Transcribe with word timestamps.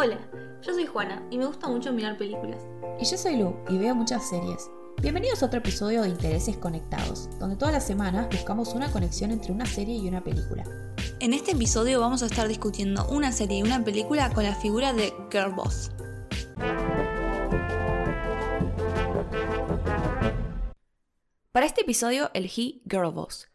Hola, 0.00 0.16
yo 0.62 0.72
soy 0.74 0.86
Juana 0.86 1.26
y 1.28 1.38
me 1.38 1.46
gusta 1.46 1.66
mucho 1.66 1.92
mirar 1.92 2.16
películas. 2.16 2.62
Y 3.00 3.04
yo 3.04 3.18
soy 3.18 3.36
Lu 3.36 3.56
y 3.68 3.78
veo 3.78 3.96
muchas 3.96 4.28
series. 4.28 4.70
Bienvenidos 5.02 5.42
a 5.42 5.46
otro 5.46 5.58
episodio 5.58 6.02
de 6.02 6.08
Intereses 6.08 6.56
Conectados, 6.56 7.28
donde 7.40 7.56
todas 7.56 7.74
las 7.74 7.84
semanas 7.84 8.28
buscamos 8.30 8.74
una 8.74 8.92
conexión 8.92 9.32
entre 9.32 9.50
una 9.50 9.66
serie 9.66 9.96
y 9.96 10.06
una 10.06 10.22
película. 10.22 10.62
En 11.18 11.34
este 11.34 11.50
episodio 11.50 11.98
vamos 11.98 12.22
a 12.22 12.26
estar 12.26 12.46
discutiendo 12.46 13.08
una 13.08 13.32
serie 13.32 13.58
y 13.58 13.62
una 13.64 13.82
película 13.82 14.32
con 14.32 14.44
la 14.44 14.54
figura 14.54 14.92
de 14.92 15.12
Girl 15.32 15.52
Boss. 15.52 15.90
Para 21.50 21.66
este 21.66 21.80
episodio 21.80 22.30
elegí 22.34 22.84
Girl 22.88 23.10
Boss. 23.10 23.48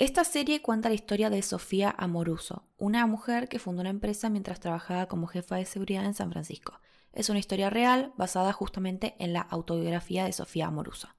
Esta 0.00 0.24
serie 0.24 0.62
cuenta 0.62 0.88
la 0.88 0.94
historia 0.94 1.28
de 1.28 1.42
Sofía 1.42 1.94
Amoruso, 1.94 2.64
una 2.78 3.06
mujer 3.06 3.50
que 3.50 3.58
fundó 3.58 3.82
una 3.82 3.90
empresa 3.90 4.30
mientras 4.30 4.58
trabajaba 4.58 5.08
como 5.08 5.26
jefa 5.26 5.56
de 5.56 5.66
seguridad 5.66 6.06
en 6.06 6.14
San 6.14 6.32
Francisco. 6.32 6.80
Es 7.12 7.28
una 7.28 7.38
historia 7.38 7.68
real 7.68 8.14
basada 8.16 8.54
justamente 8.54 9.14
en 9.18 9.34
la 9.34 9.42
autobiografía 9.42 10.24
de 10.24 10.32
Sofía 10.32 10.68
Amoruso. 10.68 11.10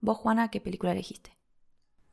Vos, 0.00 0.18
Juana, 0.18 0.52
¿qué 0.52 0.60
película 0.60 0.92
elegiste? 0.92 1.36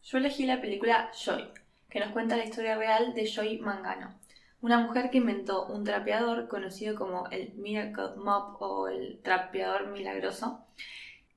Yo 0.02 0.17
elegí 0.17 0.47
la 0.47 0.61
película 0.61 1.11
Joy, 1.13 1.43
que 1.91 1.99
nos 1.99 2.09
cuenta 2.09 2.38
la 2.38 2.45
historia 2.45 2.75
real 2.75 3.13
de 3.13 3.27
Joy 3.27 3.59
Mangano, 3.59 4.19
una 4.61 4.80
mujer 4.80 5.11
que 5.11 5.19
inventó 5.19 5.67
un 5.67 5.83
trapeador 5.83 6.47
conocido 6.47 6.95
como 6.95 7.27
el 7.30 7.53
Miracle 7.53 8.16
Mop 8.17 8.59
o 8.63 8.88
el 8.88 9.21
trapeador 9.21 9.91
milagroso, 9.91 10.66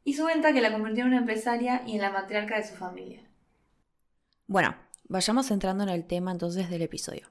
y 0.03 0.15
su 0.15 0.25
venta 0.25 0.55
que 0.55 0.63
la 0.63 0.73
convirtió 0.73 1.03
en 1.03 1.09
una 1.09 1.19
empresaria 1.19 1.83
y 1.87 1.97
en 1.97 2.01
la 2.01 2.11
matriarca 2.11 2.57
de 2.57 2.67
su 2.67 2.75
familia. 2.75 3.28
Bueno, 4.51 4.75
vayamos 5.11 5.51
entrando 5.51 5.83
en 5.83 5.91
el 5.91 6.07
tema 6.07 6.33
entonces 6.33 6.71
del 6.71 6.81
episodio. 6.81 7.27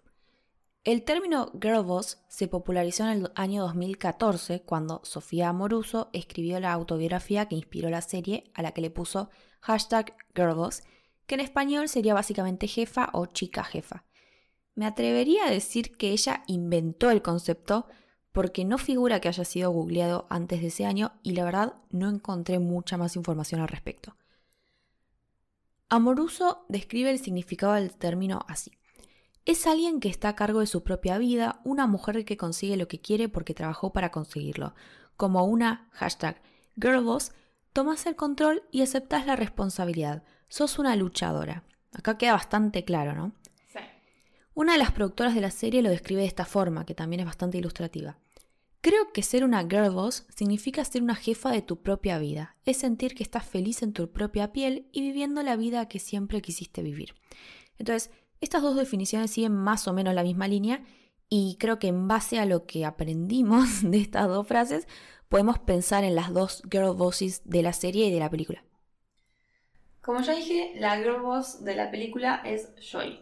El 0.83 1.03
término 1.03 1.51
girl 1.59 1.83
boss 1.83 2.19
se 2.27 2.47
popularizó 2.47 3.05
en 3.05 3.09
el 3.09 3.31
año 3.33 3.63
2014 3.63 4.61
cuando 4.61 5.01
Sofía 5.03 5.49
Amoruso 5.49 6.11
escribió 6.13 6.59
la 6.59 6.71
autobiografía 6.73 7.47
que 7.47 7.55
inspiró 7.55 7.89
la 7.89 8.03
serie 8.03 8.51
a 8.53 8.61
la 8.61 8.71
que 8.71 8.81
le 8.81 8.91
puso 8.91 9.31
hashtag 9.61 10.15
girlboss, 10.35 10.83
que 11.25 11.33
en 11.33 11.41
español 11.41 11.89
sería 11.89 12.13
básicamente 12.13 12.67
jefa 12.67 13.09
o 13.13 13.25
chica 13.25 13.63
jefa. 13.63 14.05
Me 14.75 14.85
atrevería 14.85 15.47
a 15.47 15.51
decir 15.51 15.97
que 15.97 16.11
ella 16.11 16.43
inventó 16.45 17.09
el 17.09 17.23
concepto 17.23 17.87
porque 18.31 18.63
no 18.63 18.77
figura 18.77 19.21
que 19.21 19.29
haya 19.29 19.43
sido 19.43 19.71
googleado 19.71 20.27
antes 20.29 20.61
de 20.61 20.67
ese 20.67 20.85
año 20.85 21.13
y 21.23 21.31
la 21.31 21.45
verdad 21.45 21.73
no 21.89 22.11
encontré 22.11 22.59
mucha 22.59 22.95
más 22.95 23.15
información 23.15 23.59
al 23.59 23.69
respecto. 23.69 24.15
Amoruso 25.89 26.65
describe 26.67 27.11
el 27.11 27.19
significado 27.19 27.73
del 27.73 27.95
término 27.95 28.45
así. 28.49 28.71
Es 29.45 29.65
alguien 29.65 30.01
que 30.01 30.09
está 30.09 30.29
a 30.29 30.35
cargo 30.35 30.59
de 30.59 30.67
su 30.67 30.83
propia 30.83 31.17
vida, 31.17 31.61
una 31.63 31.87
mujer 31.87 32.25
que 32.25 32.35
consigue 32.35 32.75
lo 32.75 32.89
que 32.89 32.99
quiere 32.99 33.29
porque 33.29 33.53
trabajó 33.53 33.93
para 33.93 34.11
conseguirlo. 34.11 34.75
Como 35.15 35.45
una 35.45 35.89
hashtag 35.93 36.41
girlboss, 36.75 37.31
tomas 37.71 38.05
el 38.05 38.17
control 38.17 38.63
y 38.69 38.81
aceptas 38.81 39.25
la 39.25 39.37
responsabilidad. 39.37 40.23
Sos 40.49 40.77
una 40.77 40.93
luchadora. 40.97 41.63
Acá 41.93 42.17
queda 42.17 42.33
bastante 42.33 42.83
claro, 42.83 43.13
¿no? 43.13 43.31
Sí. 43.71 43.79
Una 44.53 44.73
de 44.73 44.79
las 44.79 44.91
productoras 44.91 45.35
de 45.35 45.41
la 45.41 45.51
serie 45.51 45.81
lo 45.81 45.89
describe 45.89 46.21
de 46.21 46.27
esta 46.27 46.43
forma, 46.43 46.85
que 46.85 46.95
también 46.95 47.21
es 47.21 47.25
bastante 47.25 47.57
ilustrativa. 47.57 48.17
Creo 48.87 49.11
que 49.11 49.21
ser 49.21 49.43
una 49.43 49.63
girl 49.63 49.89
boss 49.89 50.25
significa 50.33 50.85
ser 50.85 51.03
una 51.03 51.15
jefa 51.15 51.51
de 51.51 51.61
tu 51.61 51.81
propia 51.81 52.19
vida, 52.19 52.55
es 52.63 52.77
sentir 52.77 53.15
que 53.15 53.23
estás 53.23 53.45
feliz 53.45 53.83
en 53.83 53.91
tu 53.91 54.13
propia 54.13 54.53
piel 54.53 54.87
y 54.93 55.01
viviendo 55.01 55.43
la 55.43 55.57
vida 55.57 55.89
que 55.89 55.99
siempre 55.99 56.41
quisiste 56.41 56.81
vivir. 56.83 57.13
Entonces, 57.77 58.11
estas 58.39 58.61
dos 58.61 58.77
definiciones 58.77 59.31
siguen 59.31 59.51
más 59.51 59.89
o 59.89 59.93
menos 59.93 60.13
la 60.13 60.23
misma 60.23 60.47
línea 60.47 60.85
y 61.27 61.57
creo 61.59 61.79
que 61.79 61.89
en 61.89 62.07
base 62.07 62.39
a 62.39 62.45
lo 62.45 62.65
que 62.65 62.85
aprendimos 62.85 63.81
de 63.91 63.97
estas 63.97 64.29
dos 64.29 64.47
frases, 64.47 64.87
podemos 65.27 65.59
pensar 65.59 66.05
en 66.05 66.15
las 66.15 66.31
dos 66.33 66.63
girl 66.71 66.95
bosses 66.95 67.41
de 67.43 67.63
la 67.63 67.73
serie 67.73 68.07
y 68.07 68.13
de 68.13 68.19
la 68.21 68.29
película. 68.29 68.63
Como 69.99 70.21
ya 70.21 70.33
dije, 70.33 70.71
la 70.77 70.95
girl 70.95 71.23
boss 71.23 71.61
de 71.61 71.75
la 71.75 71.91
película 71.91 72.41
es 72.45 72.69
Joy. 72.79 73.19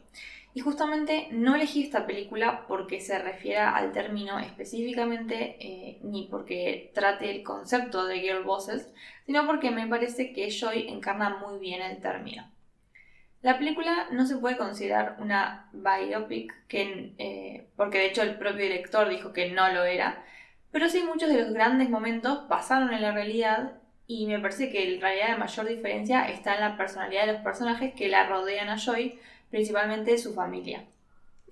Y 0.56 0.62
justamente 0.62 1.28
no 1.32 1.54
elegí 1.54 1.84
esta 1.84 2.08
película 2.08 2.66
porque 2.66 3.02
se 3.02 3.20
refiera 3.20 3.76
al 3.76 3.92
término 3.92 4.40
específicamente, 4.40 5.58
eh, 5.60 6.00
ni 6.02 6.30
porque 6.32 6.92
trate 6.96 7.30
el 7.30 7.44
concepto 7.44 8.06
de 8.06 8.22
girl 8.22 8.46
bosses, 8.46 8.90
sino 9.26 9.46
porque 9.46 9.70
me 9.70 9.86
parece 9.86 10.32
que 10.32 10.50
Joy 10.50 10.88
encarna 10.88 11.40
muy 11.46 11.60
bien 11.60 11.82
el 11.82 12.00
término. 12.00 12.50
La 13.42 13.58
película 13.58 14.08
no 14.12 14.26
se 14.26 14.38
puede 14.38 14.56
considerar 14.56 15.18
una 15.20 15.70
biopic, 15.74 16.54
que, 16.70 17.14
eh, 17.18 17.68
porque 17.76 17.98
de 17.98 18.06
hecho 18.06 18.22
el 18.22 18.38
propio 18.38 18.64
director 18.64 19.10
dijo 19.10 19.34
que 19.34 19.52
no 19.52 19.68
lo 19.74 19.84
era, 19.84 20.24
pero 20.72 20.88
sí 20.88 21.04
muchos 21.04 21.28
de 21.28 21.42
los 21.42 21.52
grandes 21.52 21.90
momentos 21.90 22.46
pasaron 22.48 22.94
en 22.94 23.02
la 23.02 23.12
realidad 23.12 23.74
y 24.08 24.26
me 24.28 24.40
parece 24.40 24.70
que 24.70 24.96
en 24.96 25.02
realidad 25.02 25.30
la 25.32 25.38
mayor 25.38 25.68
diferencia 25.68 26.30
está 26.30 26.56
en 26.56 26.62
la 26.62 26.78
personalidad 26.78 27.26
de 27.26 27.34
los 27.34 27.42
personajes 27.42 27.94
que 27.94 28.08
la 28.08 28.26
rodean 28.26 28.70
a 28.70 28.78
Joy, 28.78 29.20
principalmente 29.56 30.18
su 30.18 30.34
familia. 30.34 30.84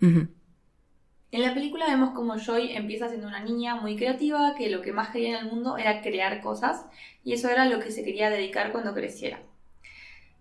En 0.01 1.41
la 1.41 1.53
película 1.53 1.85
vemos 1.85 2.09
como 2.09 2.37
Joy 2.37 2.73
empieza 2.73 3.07
siendo 3.07 3.29
una 3.29 3.39
niña 3.39 3.75
muy 3.75 3.95
creativa 3.95 4.55
que 4.57 4.69
lo 4.69 4.81
que 4.81 4.91
más 4.91 5.07
quería 5.07 5.39
en 5.39 5.45
el 5.45 5.51
mundo 5.53 5.77
era 5.77 6.01
crear 6.01 6.41
cosas 6.41 6.85
y 7.23 7.31
eso 7.31 7.47
era 7.49 7.63
lo 7.63 7.79
que 7.79 7.93
se 7.93 8.03
quería 8.03 8.29
dedicar 8.29 8.73
cuando 8.73 8.93
creciera. 8.93 9.39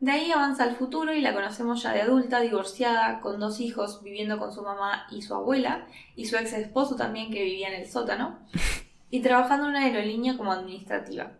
De 0.00 0.10
ahí 0.10 0.32
avanza 0.32 0.64
al 0.64 0.74
futuro 0.74 1.14
y 1.14 1.20
la 1.20 1.34
conocemos 1.34 1.80
ya 1.84 1.92
de 1.92 2.02
adulta, 2.02 2.40
divorciada, 2.40 3.20
con 3.20 3.38
dos 3.38 3.60
hijos, 3.60 4.02
viviendo 4.02 4.40
con 4.40 4.52
su 4.52 4.62
mamá 4.62 5.06
y 5.12 5.22
su 5.22 5.32
abuela, 5.32 5.86
y 6.16 6.26
su 6.26 6.36
ex 6.36 6.54
esposo 6.54 6.96
también 6.96 7.30
que 7.30 7.44
vivía 7.44 7.68
en 7.68 7.80
el 7.80 7.88
sótano, 7.88 8.40
y 9.08 9.20
trabajando 9.20 9.66
en 9.66 9.70
una 9.70 9.84
aerolínea 9.84 10.36
como 10.36 10.50
administrativa. 10.50 11.34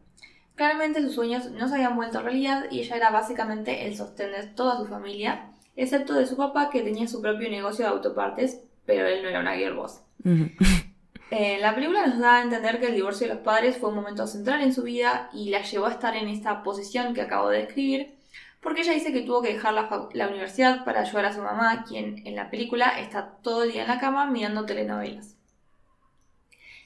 Claramente 0.55 1.03
sus 1.03 1.16
sueños 1.16 1.50
no 1.50 1.66
se 1.66 1.75
habían 1.75 1.97
vuelto 1.97 2.22
realidad 2.22 2.66
y 2.71 2.78
ella 2.78 2.94
era 2.94 3.11
básicamente 3.11 3.88
el 3.88 3.97
sostén 3.97 4.31
de 4.31 4.47
toda 4.47 4.78
su 4.78 4.87
familia, 4.87 5.52
excepto 5.77 6.15
de 6.15 6.27
su 6.27 6.37
papá 6.37 6.71
que 6.71 6.83
tenía 6.83 7.09
su 7.09 7.21
propio 7.21 7.49
negocio 7.49 7.84
de 7.84 7.91
autopartes, 7.91 8.60
pero 8.87 9.06
él 9.06 9.22
no 9.22 9.28
era 9.28 9.41
una 9.41 9.56
girl 9.56 9.75
boss. 9.75 10.03
Eh, 11.34 11.56
la 11.60 11.75
película 11.75 12.06
nos 12.06 12.19
da 12.19 12.37
a 12.37 12.43
entender 12.43 12.78
que 12.78 12.88
el 12.88 12.94
divorcio 12.94 13.27
de 13.27 13.33
los 13.33 13.43
padres 13.43 13.78
fue 13.78 13.88
un 13.88 13.94
momento 13.94 14.27
central 14.27 14.61
en 14.61 14.75
su 14.75 14.82
vida 14.82 15.31
y 15.32 15.49
la 15.49 15.62
llevó 15.62 15.87
a 15.87 15.93
estar 15.93 16.15
en 16.15 16.28
esta 16.28 16.62
posición 16.62 17.15
que 17.15 17.22
acabo 17.22 17.49
de 17.49 17.61
describir, 17.61 18.19
porque 18.61 18.82
ella 18.82 18.93
dice 18.93 19.15
que 19.15 19.22
tuvo 19.22 19.41
que 19.41 19.55
dejar 19.55 19.72
la, 19.72 19.88
la, 20.12 20.28
universidad 20.28 20.84
para 20.84 21.00
ayudar 21.00 21.25
a 21.25 21.32
su 21.32 21.41
mamá, 21.41 21.87
quien 21.88 22.27
en 22.27 22.37
la 22.37 22.50
película 22.50 23.00
está 23.00 23.38
todo 23.43 23.62
el 23.62 23.72
día 23.72 23.81
en 23.81 23.88
la 23.88 23.99
cama 23.99 24.27
mirando 24.27 24.66
telenovelas. 24.66 25.38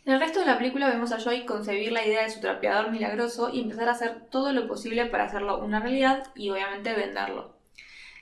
En 0.05 0.13
el 0.13 0.21
resto 0.21 0.39
de 0.39 0.47
la 0.47 0.59
película 0.59 0.89
vemos 0.89 1.11
a 1.11 1.19
Joy 1.19 1.45
concebir 1.45 1.91
la 1.91 2.07
idea 2.07 2.23
de 2.23 2.31
su 2.31 2.39
trapeador 2.39 2.93
milagroso 2.93 3.51
y 3.53 3.63
empezar 3.63 3.89
a 3.89 3.93
hacer 3.93 4.29
todo 4.31 4.53
lo 4.53 4.69
posible 4.69 5.07
para 5.07 5.25
hacerlo 5.25 5.59
una 5.59 5.81
realidad 5.81 6.29
y 6.37 6.51
obviamente 6.51 6.95
venderlo. 6.95 7.56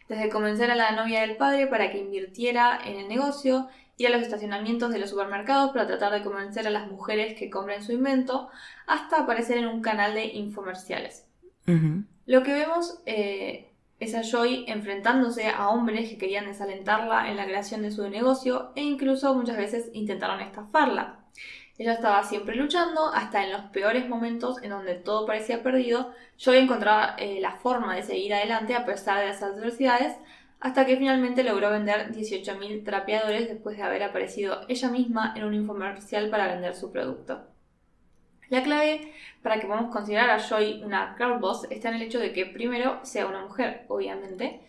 Desde 0.08 0.28
convencer 0.28 0.70
a 0.70 0.74
la 0.74 0.92
novia 0.92 1.22
del 1.22 1.36
padre 1.36 1.66
para 1.66 1.90
que 1.90 1.98
invirtiera 1.98 2.78
en 2.84 3.00
el 3.00 3.08
negocio, 3.08 3.68
ir 3.96 4.08
a 4.08 4.10
los 4.10 4.22
estacionamientos 4.22 4.92
de 4.92 4.98
los 4.98 5.10
supermercados 5.10 5.72
para 5.72 5.86
tratar 5.86 6.12
de 6.12 6.22
convencer 6.22 6.66
a 6.66 6.70
las 6.70 6.90
mujeres 6.90 7.38
que 7.38 7.50
compren 7.50 7.82
su 7.82 7.92
invento, 7.92 8.48
hasta 8.86 9.20
aparecer 9.20 9.58
en 9.58 9.66
un 9.66 9.80
canal 9.80 10.14
de 10.14 10.26
infomerciales. 10.26 11.26
Lo 12.26 12.42
que 12.42 12.52
vemos 12.52 13.00
eh, 13.06 13.72
es 14.00 14.14
a 14.14 14.22
Joy 14.22 14.64
enfrentándose 14.68 15.48
a 15.48 15.68
hombres 15.68 16.10
que 16.10 16.18
querían 16.18 16.46
desalentarla 16.46 17.30
en 17.30 17.36
la 17.36 17.46
creación 17.46 17.82
de 17.82 17.90
su 17.90 18.08
negocio 18.10 18.72
e 18.74 18.82
incluso 18.82 19.34
muchas 19.34 19.56
veces 19.56 19.90
intentaron 19.94 20.40
estafarla. 20.40 21.23
Ella 21.76 21.94
estaba 21.94 22.22
siempre 22.22 22.54
luchando, 22.54 23.12
hasta 23.12 23.44
en 23.44 23.52
los 23.52 23.62
peores 23.62 24.08
momentos 24.08 24.62
en 24.62 24.70
donde 24.70 24.94
todo 24.94 25.26
parecía 25.26 25.62
perdido, 25.62 26.12
Joy 26.38 26.58
encontraba 26.58 27.16
eh, 27.18 27.40
la 27.40 27.56
forma 27.56 27.96
de 27.96 28.04
seguir 28.04 28.32
adelante 28.32 28.76
a 28.76 28.86
pesar 28.86 29.20
de 29.20 29.26
las 29.26 29.42
adversidades, 29.42 30.16
hasta 30.60 30.86
que 30.86 30.96
finalmente 30.96 31.42
logró 31.42 31.70
vender 31.70 32.12
18.000 32.12 32.84
trapeadores 32.84 33.48
después 33.48 33.76
de 33.76 33.82
haber 33.82 34.04
aparecido 34.04 34.60
ella 34.68 34.88
misma 34.88 35.34
en 35.36 35.44
un 35.44 35.54
infomercial 35.54 36.30
para 36.30 36.46
vender 36.46 36.74
su 36.76 36.92
producto. 36.92 37.44
La 38.50 38.62
clave 38.62 39.12
para 39.42 39.58
que 39.58 39.66
podamos 39.66 39.92
considerar 39.92 40.30
a 40.30 40.38
Joy 40.38 40.82
una 40.84 41.16
girl 41.18 41.38
boss 41.38 41.66
está 41.70 41.88
en 41.88 41.96
el 41.96 42.02
hecho 42.02 42.20
de 42.20 42.32
que 42.32 42.46
primero 42.46 43.00
sea 43.02 43.26
una 43.26 43.42
mujer, 43.42 43.84
obviamente, 43.88 44.60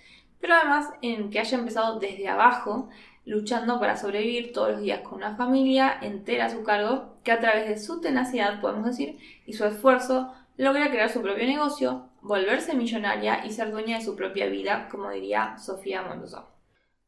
pero 0.42 0.56
además 0.56 0.90
en 1.02 1.30
que 1.30 1.40
haya 1.40 1.58
empezado 1.58 2.00
desde 2.00 2.28
abajo, 2.28 2.90
luchando 3.26 3.80
para 3.80 3.98
sobrevivir 3.98 4.54
todos 4.54 4.72
los 4.72 4.82
días 4.82 5.02
con 5.02 5.16
una 5.16 5.36
familia 5.36 5.98
entera 6.02 6.46
a 6.46 6.50
su 6.50 6.64
cargo, 6.64 7.16
que 7.24 7.32
a 7.32 7.40
través 7.40 7.68
de 7.68 7.80
su 7.80 8.00
tenacidad, 8.00 8.62
podemos 8.62 8.86
decir, 8.86 9.18
y 9.46 9.54
su 9.54 9.66
esfuerzo, 9.66 10.32
logra 10.58 10.90
crear 10.90 11.10
su 11.10 11.22
propio 11.22 11.46
negocio, 11.46 12.10
volverse 12.22 12.76
millonaria 12.76 13.46
y 13.46 13.52
ser 13.52 13.72
dueña 13.72 13.98
de 13.98 14.06
su 14.06 14.16
propia 14.16 14.48
vida, 14.48 14.88
como 14.90 15.10
diría 15.10 15.58
Sofía 15.58 16.02
Mondoso. 16.02 16.48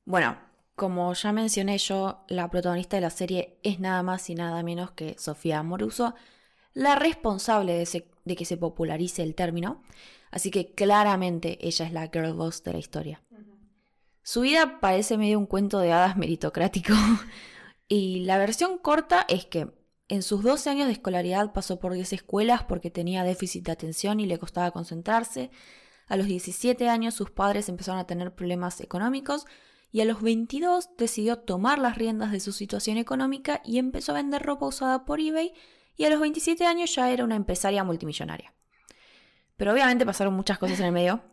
Bueno, 0.06 0.38
como 0.76 1.14
ya 1.14 1.32
mencioné 1.32 1.78
yo, 1.78 2.24
la 2.28 2.50
protagonista 2.50 2.98
de 2.98 3.02
la 3.02 3.10
serie 3.10 3.58
es 3.64 3.80
nada 3.80 4.04
más 4.04 4.30
y 4.30 4.36
nada 4.36 4.62
menos 4.64 4.92
que 4.92 5.16
Sofía 5.18 5.64
Moruso, 5.64 6.14
la 6.74 6.96
responsable 6.96 7.84
de, 8.26 8.36
que 8.36 8.46
se 8.46 8.58
popularice 8.58 9.24
el 9.24 9.34
término, 9.34 9.82
así 10.30 10.52
que 10.52 10.74
claramente 10.74 11.58
ella 11.66 11.86
es 11.86 11.94
la 11.94 12.08
girl 12.08 12.34
boss 12.34 12.64
de 12.64 12.74
la 12.74 12.80
historia. 12.80 13.22
Su 14.28 14.42
vida 14.42 14.82
parece 14.82 15.18
medio 15.18 15.40
un 15.40 15.46
cuento 15.46 15.80
de 15.80 15.94
hadas 15.94 16.18
meritocrático 16.18 16.92
y 17.88 18.26
la 18.26 18.38
versión 18.38 18.78
corta 18.78 19.26
es 19.30 19.46
que 19.46 19.72
En 20.10 20.22
sus 20.22 20.44
12 20.44 20.70
años 20.70 20.88
de 20.88 20.92
escolaridad 20.92 21.54
pasó 21.54 21.80
por 21.80 21.94
10 21.94 22.12
escuelas 22.12 22.64
porque 22.66 22.92
tenía 22.92 23.24
déficit 23.24 23.66
de 23.66 23.72
atención 23.72 24.20
y 24.20 24.26
le 24.26 24.38
costaba 24.38 24.72
concentrarse. 24.72 25.50
A 26.10 26.18
los 26.18 26.28
17 26.28 26.90
años 26.90 27.14
sus 27.14 27.32
padres 27.32 27.70
empezaron 27.70 28.02
a 28.02 28.06
tener 28.06 28.36
problemas 28.36 28.82
económicos 28.82 29.46
y 29.94 30.02
a 30.02 30.06
los 30.06 30.22
22 30.22 30.90
decidió 30.98 31.40
tomar 31.40 31.80
las 31.80 31.98
riendas 31.98 32.34
de 32.34 32.42
su 32.42 32.52
situación 32.52 32.98
económica 32.98 33.62
y 33.64 33.78
empezó 33.78 34.12
a 34.12 34.16
vender 34.16 34.44
ropa 34.44 34.66
usada 34.66 35.06
por 35.06 35.22
eBay 35.22 35.54
y 35.96 36.04
a 36.04 36.10
los 36.10 36.20
27 36.20 36.66
años 36.66 36.94
ya 36.94 37.10
era 37.12 37.24
una 37.24 37.38
empresaria 37.38 37.86
multimillonaria. 37.86 38.54
Pero 39.56 39.72
obviamente 39.72 40.06
pasaron 40.06 40.34
muchas 40.34 40.58
cosas 40.58 40.82
en 40.82 40.88
el 40.88 40.92
medio. 40.92 41.24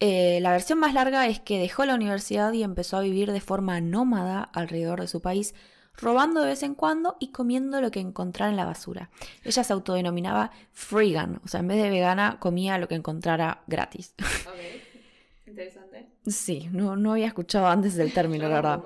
Eh, 0.00 0.40
la 0.40 0.52
versión 0.52 0.78
más 0.78 0.94
larga 0.94 1.26
es 1.26 1.40
que 1.40 1.58
dejó 1.58 1.84
la 1.84 1.94
universidad 1.94 2.52
y 2.54 2.62
empezó 2.62 2.96
a 2.96 3.02
vivir 3.02 3.32
de 3.32 3.40
forma 3.42 3.80
nómada 3.82 4.42
alrededor 4.42 5.02
de 5.02 5.08
su 5.08 5.20
país, 5.20 5.54
robando 5.94 6.40
de 6.40 6.48
vez 6.48 6.62
en 6.62 6.74
cuando 6.74 7.16
y 7.20 7.32
comiendo 7.32 7.82
lo 7.82 7.90
que 7.90 8.00
encontrara 8.00 8.50
en 8.50 8.56
la 8.56 8.64
basura. 8.64 9.10
Ella 9.44 9.62
se 9.62 9.72
autodenominaba 9.74 10.52
freegan, 10.72 11.42
o 11.44 11.48
sea, 11.48 11.60
en 11.60 11.68
vez 11.68 11.82
de 11.82 11.90
vegana 11.90 12.38
comía 12.40 12.78
lo 12.78 12.88
que 12.88 12.94
encontrara 12.94 13.62
gratis. 13.66 14.14
Ok, 14.18 15.46
interesante. 15.46 16.08
Sí, 16.26 16.70
no, 16.72 16.96
no 16.96 17.12
había 17.12 17.26
escuchado 17.26 17.66
antes 17.66 17.94
del 17.94 18.14
término, 18.14 18.48
la 18.48 18.54
verdad. 18.54 18.82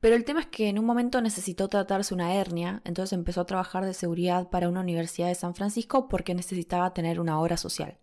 Pero 0.00 0.16
el 0.16 0.24
tema 0.24 0.40
es 0.40 0.46
que 0.46 0.68
en 0.68 0.78
un 0.78 0.84
momento 0.84 1.20
necesitó 1.20 1.68
tratarse 1.68 2.12
una 2.12 2.34
hernia, 2.34 2.82
entonces 2.84 3.12
empezó 3.12 3.42
a 3.42 3.46
trabajar 3.46 3.84
de 3.84 3.94
seguridad 3.94 4.50
para 4.50 4.68
una 4.68 4.80
universidad 4.80 5.28
de 5.28 5.34
San 5.36 5.54
Francisco 5.54 6.08
porque 6.08 6.34
necesitaba 6.34 6.92
tener 6.92 7.20
una 7.20 7.38
hora 7.38 7.56
social. 7.56 7.98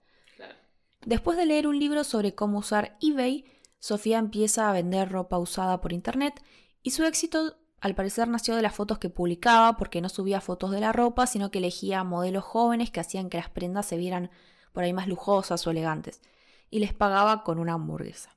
Después 1.06 1.38
de 1.38 1.46
leer 1.46 1.68
un 1.68 1.78
libro 1.80 2.04
sobre 2.04 2.34
cómo 2.34 2.60
usar 2.60 2.98
eBay, 3.02 3.46
Sofía 3.80 4.18
empieza 4.18 4.70
a 4.70 4.74
vender 4.74 5.10
ropa 5.10 5.38
usada 5.38 5.82
por 5.82 5.92
internet 5.92 6.42
y 6.82 6.92
su 6.92 7.04
éxito 7.04 7.58
al 7.82 7.96
parecer 7.96 8.30
nació 8.30 8.56
de 8.56 8.62
las 8.62 8.74
fotos 8.74 8.98
que 8.98 9.10
publicaba 9.10 9.76
porque 9.76 10.00
no 10.00 10.08
subía 10.08 10.40
fotos 10.40 10.72
de 10.72 10.80
la 10.80 10.94
ropa, 10.94 11.28
sino 11.28 11.52
que 11.52 11.58
elegía 11.58 12.06
modelos 12.06 12.46
jóvenes 12.46 12.92
que 12.92 13.02
hacían 13.02 13.30
que 13.30 13.38
las 13.38 13.50
prendas 13.50 13.86
se 13.86 13.98
vieran 13.98 14.32
por 14.72 14.86
ahí 14.86 14.94
más 14.94 15.10
lujosas 15.10 15.68
o 15.68 15.72
elegantes 15.72 16.22
y 16.70 16.80
les 16.80 16.94
pagaba 16.94 17.44
con 17.44 17.60
una 17.60 17.74
hamburguesa. 17.74 18.34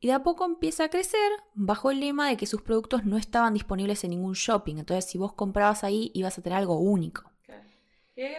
Y 0.00 0.08
de 0.08 0.14
a 0.14 0.24
poco 0.24 0.44
empieza 0.44 0.82
a 0.82 0.90
crecer 0.90 1.30
bajo 1.54 1.92
el 1.92 2.00
lema 2.00 2.28
de 2.28 2.36
que 2.36 2.46
sus 2.46 2.62
productos 2.62 3.04
no 3.04 3.16
estaban 3.16 3.54
disponibles 3.54 4.02
en 4.02 4.10
ningún 4.10 4.32
shopping. 4.32 4.78
Entonces, 4.78 5.08
si 5.08 5.16
vos 5.16 5.32
comprabas 5.32 5.84
ahí, 5.84 6.10
ibas 6.12 6.36
a 6.36 6.42
tener 6.42 6.58
algo 6.58 6.80
único. 6.80 7.30
Claro. 7.42 7.62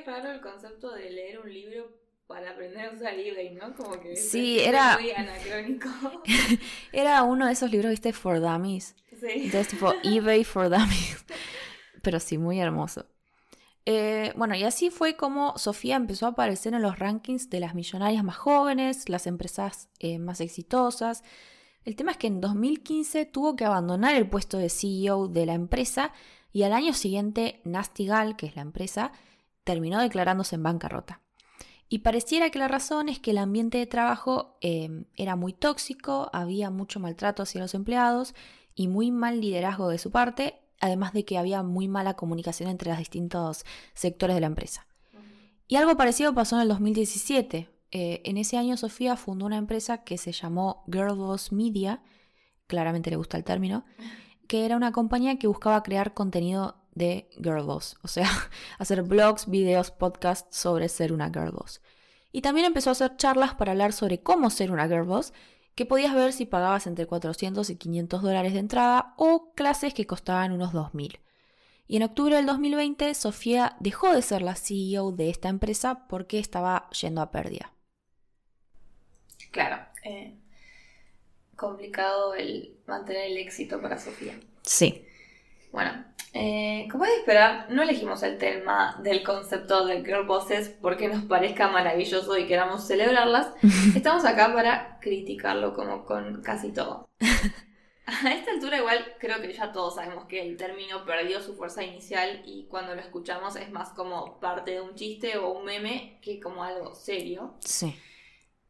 Raro 0.06 0.32
el 0.32 0.42
concepto 0.42 0.92
de 0.92 1.10
leer 1.10 1.40
un 1.40 1.54
libro 1.54 2.03
para 2.34 2.52
aprender 2.52 2.90
a 2.90 2.92
usar 2.94 3.14
eBay, 3.14 3.52
¿no? 3.52 3.76
Como 3.76 4.00
que 4.00 4.16
Sí, 4.16 4.60
era- 4.60 4.98
muy 5.00 5.12
anacrónico. 5.12 5.90
Era 6.92 7.24
uno 7.24 7.46
de 7.48 7.54
esos 7.54 7.72
libros, 7.72 7.92
viste, 7.92 8.12
for 8.14 8.40
dummies. 8.42 8.96
sí. 9.20 9.28
Entonces, 9.36 9.68
tipo, 9.70 9.94
eBay 10.04 10.44
for 10.44 10.70
dummies. 10.70 11.26
Pero 12.02 12.20
sí, 12.20 12.38
muy 12.38 12.60
hermoso. 12.60 13.06
Eh, 13.86 14.32
bueno, 14.38 14.56
y 14.56 14.64
así 14.64 14.90
fue 14.90 15.16
como 15.16 15.58
Sofía 15.58 15.96
empezó 15.98 16.26
a 16.26 16.30
aparecer 16.30 16.74
en 16.74 16.82
los 16.82 17.00
rankings 17.00 17.50
de 17.50 17.60
las 17.60 17.76
millonarias 17.76 18.24
más 18.24 18.38
jóvenes, 18.38 19.10
las 19.10 19.28
empresas 19.28 19.90
eh, 20.00 20.20
más 20.20 20.40
exitosas. 20.42 21.24
El 21.84 21.96
tema 21.98 22.12
es 22.12 22.18
que 22.18 22.28
en 22.28 22.40
2015 22.40 23.26
tuvo 23.26 23.56
que 23.58 23.66
abandonar 23.66 24.16
el 24.16 24.28
puesto 24.30 24.58
de 24.58 24.70
CEO 24.70 25.28
de 25.28 25.46
la 25.46 25.54
empresa 25.54 26.14
y 26.54 26.64
al 26.64 26.72
año 26.72 26.94
siguiente 26.94 27.60
Nastigal, 27.66 28.38
que 28.38 28.46
es 28.46 28.56
la 28.56 28.62
empresa, 28.62 29.12
terminó 29.66 30.00
declarándose 30.00 30.56
en 30.56 30.64
bancarrota. 30.64 31.20
Y 31.94 32.00
pareciera 32.00 32.50
que 32.50 32.58
la 32.58 32.68
razón 32.68 33.08
es 33.08 33.20
que 33.20 33.30
el 33.30 33.38
ambiente 33.38 33.78
de 33.78 33.86
trabajo 33.86 34.58
eh, 34.62 35.06
era 35.16 35.36
muy 35.36 35.54
tóxico, 35.54 36.28
había 36.34 36.72
mucho 36.72 37.00
maltrato 37.00 37.44
hacia 37.44 37.62
los 37.62 37.76
empleados 37.76 38.34
y 38.74 38.88
muy 38.88 39.12
mal 39.12 39.40
liderazgo 39.40 39.90
de 39.90 40.00
su 40.00 40.10
parte, 40.10 40.56
además 40.80 41.14
de 41.14 41.24
que 41.24 41.38
había 41.38 41.62
muy 41.62 41.88
mala 41.88 42.16
comunicación 42.16 42.72
entre 42.72 42.90
los 42.90 42.98
distintos 42.98 43.64
sectores 43.94 44.34
de 44.34 44.42
la 44.42 44.48
empresa. 44.48 44.88
Y 45.68 45.76
algo 45.76 45.96
parecido 45.96 46.34
pasó 46.34 46.56
en 46.56 46.64
el 46.64 46.70
2017. 46.70 47.70
Eh, 47.92 48.22
en 48.26 48.38
ese 48.38 48.58
año 48.58 48.76
Sofía 48.76 49.16
fundó 49.16 49.46
una 49.46 49.58
empresa 49.58 50.04
que 50.04 50.18
se 50.18 50.32
llamó 50.32 50.84
Girlboss 50.92 51.52
Media, 51.52 52.02
claramente 52.66 53.12
le 53.12 53.18
gusta 53.18 53.38
el 53.38 53.44
término, 53.44 53.86
que 54.48 54.66
era 54.66 54.78
una 54.78 54.94
compañía 54.94 55.38
que 55.38 55.46
buscaba 55.46 55.84
crear 55.84 56.16
contenido 56.16 56.76
de 56.96 57.30
girlboss, 57.42 57.98
o 58.02 58.08
sea, 58.08 58.30
hacer 58.80 59.04
blogs, 59.04 59.50
videos, 59.50 59.92
podcasts 59.92 60.56
sobre 60.56 60.90
ser 60.90 61.14
una 61.14 61.30
girlboss. 61.30 61.82
Y 62.32 62.42
también 62.42 62.66
empezó 62.66 62.90
a 62.90 62.94
hacer 62.94 63.16
charlas 63.18 63.56
para 63.56 63.72
hablar 63.72 63.94
sobre 63.94 64.22
cómo 64.22 64.50
ser 64.50 64.72
una 64.72 64.88
girlboss, 64.88 65.34
que 65.76 65.86
podías 65.86 66.14
ver 66.14 66.34
si 66.34 66.46
pagabas 66.46 66.88
entre 66.88 67.06
400 67.06 67.70
y 67.70 67.76
500 67.76 68.22
dólares 68.22 68.54
de 68.54 68.60
entrada 68.60 69.14
o 69.18 69.54
clases 69.54 69.94
que 69.94 70.06
costaban 70.06 70.52
unos 70.52 70.74
2000. 70.74 71.20
Y 71.88 71.98
en 71.98 72.04
octubre 72.04 72.36
del 72.36 72.46
2020, 72.46 73.14
Sofía 73.14 73.76
dejó 73.80 74.14
de 74.14 74.22
ser 74.22 74.42
la 74.42 74.56
CEO 74.56 75.12
de 75.12 75.30
esta 75.30 75.50
empresa 75.50 76.08
porque 76.08 76.40
estaba 76.40 76.90
yendo 76.92 77.22
a 77.22 77.32
pérdida. 77.32 77.74
Claro. 79.52 79.86
eh, 80.04 80.36
complicado 81.56 82.34
el 82.34 82.78
mantener 82.88 83.32
el 83.32 83.38
éxito 83.38 83.82
para 83.82 84.00
Sofía. 84.00 84.40
Sí. 84.64 85.06
Bueno, 85.72 86.06
eh, 86.34 86.88
como 86.92 87.06
es 87.06 87.12
de 87.12 87.18
esperar, 87.18 87.68
no 87.70 87.84
elegimos 87.84 88.24
el 88.24 88.40
tema 88.40 89.00
del 89.04 89.24
concepto 89.24 89.86
de 89.86 90.04
girl 90.04 90.26
bosses 90.26 90.70
porque 90.70 91.08
nos 91.08 91.24
parezca 91.26 91.68
maravilloso 91.68 92.38
y 92.38 92.48
queramos 92.48 92.88
celebrarlas. 92.88 93.54
Estamos 93.96 94.26
acá 94.26 94.52
para 94.52 94.98
criticarlo 95.00 95.76
como 95.76 96.06
con 96.06 96.42
casi 96.42 96.74
todo. 96.74 97.08
A 98.06 98.34
esta 98.34 98.52
altura 98.52 98.80
igual 98.80 99.16
creo 99.18 99.40
que 99.40 99.54
ya 99.54 99.72
todos 99.72 99.96
sabemos 99.96 100.26
que 100.26 100.42
el 100.42 100.58
término 100.58 101.06
perdió 101.06 101.40
su 101.40 101.56
fuerza 101.56 101.84
inicial 101.84 102.42
y 102.46 102.66
cuando 102.66 102.96
lo 102.96 103.02
escuchamos 103.02 103.56
es 103.56 103.72
más 103.72 103.92
como 103.92 104.42
parte 104.42 104.72
de 104.72 104.82
un 104.82 104.94
chiste 104.96 105.38
o 105.38 105.58
un 105.58 105.66
meme 105.66 106.20
que 106.22 106.40
como 106.40 106.64
algo 106.64 106.96
serio. 106.96 107.56
Sí. 107.60 107.96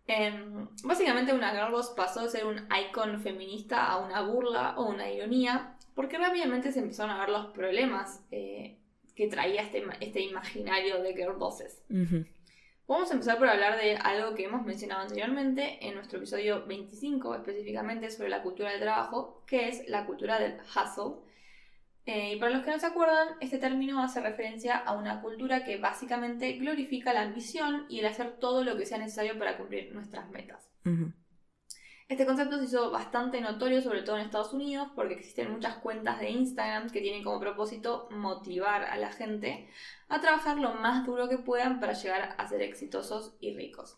Em, 0.06 0.68
básicamente 0.84 1.34
una 1.34 1.52
girl 1.52 1.72
boss 1.72 1.94
pasó 1.96 2.24
de 2.24 2.30
ser 2.30 2.46
un 2.46 2.68
icon 2.88 3.22
feminista 3.22 3.88
a 3.88 3.98
una 3.98 4.22
burla 4.22 4.76
o 4.78 4.86
una 4.86 5.10
ironía, 5.10 5.78
porque 5.96 6.18
rápidamente 6.18 6.72
se 6.72 6.80
empezaron 6.80 7.12
a 7.12 7.20
ver 7.20 7.30
los 7.30 7.48
problemas 7.48 8.24
eh, 8.32 8.78
que 9.16 9.28
traía 9.28 9.62
este, 9.62 9.84
este 10.00 10.22
imaginario 10.22 11.02
de 11.02 11.14
girl 11.14 11.34
bosses. 11.34 11.82
Ujú. 11.90 12.26
Vamos 12.86 13.10
a 13.12 13.14
empezar 13.14 13.38
por 13.38 13.48
hablar 13.48 13.78
de 13.78 13.96
algo 13.96 14.36
que 14.36 14.44
hemos 14.44 14.66
mencionado 14.66 15.02
anteriormente 15.02 15.78
en 15.88 15.96
nuestro 15.96 16.18
episodio 16.18 16.66
25, 16.66 17.36
específicamente 17.36 18.12
sobre 18.12 18.30
la 18.30 18.42
cultura 18.42 18.72
del 18.72 18.82
trabajo, 18.82 19.42
que 19.48 19.70
es 19.70 19.88
la 19.88 20.06
cultura 20.06 20.38
del 20.38 20.58
hustle. 20.60 21.24
Eh, 22.06 22.34
y 22.34 22.40
para 22.40 22.52
los 22.52 22.66
que 22.66 22.72
no 22.72 22.80
se 22.80 22.86
acuerdan, 22.86 23.30
este 23.40 23.58
término 23.58 24.04
hace 24.04 24.20
referencia 24.20 24.76
a 24.76 24.98
una 24.98 25.22
cultura 25.22 25.64
que 25.64 25.78
básicamente 25.78 26.52
glorifica 26.54 27.14
la 27.14 27.22
ambición 27.22 27.86
y 27.88 28.00
el 28.00 28.06
hacer 28.06 28.38
todo 28.38 28.66
lo 28.66 28.76
que 28.76 28.86
sea 28.86 28.98
necesario 28.98 29.40
para 29.40 29.56
cumplir 29.56 29.94
nuestras 29.94 30.30
metas. 30.30 30.70
Ujú. 30.86 31.14
Este 32.14 32.28
concepto 32.28 32.60
se 32.60 32.66
hizo 32.66 32.92
bastante 32.92 33.42
notorio, 33.42 33.82
sobre 33.82 34.04
todo 34.04 34.18
en 34.18 34.26
Estados 34.26 34.54
Unidos, 34.54 34.88
porque 34.94 35.16
existen 35.16 35.52
muchas 35.52 35.78
cuentas 35.78 36.20
de 36.20 36.30
Instagram 36.30 36.92
que 36.92 37.02
tienen 37.02 37.24
como 37.24 37.40
propósito 37.40 38.08
motivar 38.12 38.84
a 38.84 38.98
la 38.98 39.12
gente 39.12 39.68
a 40.10 40.22
trabajar 40.22 40.60
lo 40.60 40.76
más 40.76 41.08
duro 41.08 41.28
que 41.28 41.40
puedan 41.40 41.80
para 41.80 41.94
llegar 41.94 42.36
a 42.38 42.48
ser 42.48 42.62
exitosos 42.62 43.34
y 43.40 43.56
ricos. 43.56 43.98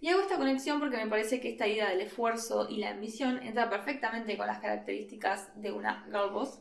Y 0.00 0.08
hago 0.08 0.20
esta 0.20 0.36
conexión 0.36 0.78
porque 0.78 0.98
me 0.98 1.08
parece 1.08 1.40
que 1.40 1.50
esta 1.50 1.66
idea 1.66 1.88
del 1.88 2.00
esfuerzo 2.00 2.68
y 2.70 2.76
la 2.76 2.90
ambición 2.90 3.42
entra 3.42 3.68
perfectamente 3.68 4.36
con 4.36 4.46
las 4.46 4.60
características 4.60 5.50
de 5.60 5.72
una 5.72 6.04
girl 6.04 6.30
boss. 6.30 6.60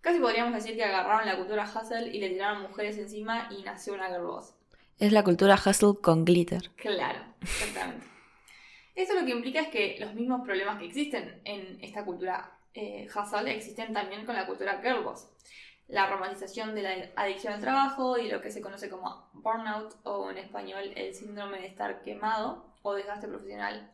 Casi 0.00 0.18
podríamos 0.20 0.54
decir 0.54 0.74
que 0.74 0.84
agarraron 0.84 1.26
la 1.26 1.36
cultura 1.36 1.64
hustle 1.64 2.08
y 2.16 2.18
le 2.18 2.30
tiraron 2.30 2.62
mujeres 2.62 2.96
encima 2.96 3.50
y 3.50 3.62
nació 3.62 3.92
una 3.92 4.08
girl 4.08 4.24
boss. 4.24 4.54
Es 4.98 5.12
la 5.12 5.22
cultura 5.22 5.54
hustle 5.54 6.00
con 6.00 6.24
glitter. 6.24 6.70
Claro, 6.76 7.18
exactamente. 7.42 8.15
Esto 8.96 9.14
lo 9.14 9.26
que 9.26 9.32
implica 9.32 9.60
es 9.60 9.68
que 9.68 9.96
los 10.00 10.14
mismos 10.14 10.40
problemas 10.40 10.78
que 10.78 10.86
existen 10.86 11.40
en 11.44 11.78
esta 11.84 12.04
cultura 12.04 12.58
eh, 12.74 13.06
hustle 13.14 13.54
existen 13.54 13.92
también 13.92 14.24
con 14.24 14.34
la 14.34 14.46
cultura 14.46 14.80
girlboss. 14.82 15.28
La 15.86 16.08
romantización 16.08 16.74
de 16.74 16.82
la 16.82 16.94
adicción 17.14 17.52
al 17.52 17.60
trabajo 17.60 18.18
y 18.18 18.28
lo 18.28 18.40
que 18.40 18.50
se 18.50 18.62
conoce 18.62 18.88
como 18.88 19.28
burnout 19.34 19.94
o 20.04 20.30
en 20.30 20.38
español 20.38 20.92
el 20.96 21.14
síndrome 21.14 21.60
de 21.60 21.66
estar 21.66 22.02
quemado 22.02 22.64
o 22.82 22.94
desgaste 22.94 23.28
profesional. 23.28 23.92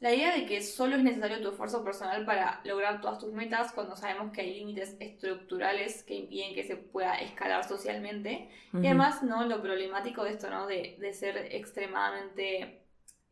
La 0.00 0.12
idea 0.12 0.34
de 0.34 0.46
que 0.46 0.62
solo 0.62 0.96
es 0.96 1.02
necesario 1.04 1.40
tu 1.40 1.50
esfuerzo 1.50 1.84
personal 1.84 2.24
para 2.24 2.60
lograr 2.64 3.00
todas 3.00 3.20
tus 3.20 3.32
metas 3.32 3.70
cuando 3.72 3.94
sabemos 3.96 4.32
que 4.32 4.40
hay 4.40 4.54
límites 4.54 4.96
estructurales 4.98 6.02
que 6.02 6.14
impiden 6.14 6.54
que 6.54 6.64
se 6.64 6.76
pueda 6.76 7.14
escalar 7.16 7.68
socialmente 7.68 8.48
y 8.72 8.78
Ujú. 8.78 8.86
además, 8.86 9.22
¿no? 9.22 9.44
Lo 9.44 9.62
problemático 9.62 10.24
de 10.24 10.30
esto, 10.30 10.50
¿no? 10.50 10.66
De, 10.66 10.96
de 10.98 11.14
ser 11.14 11.36
extremadamente 11.54 12.81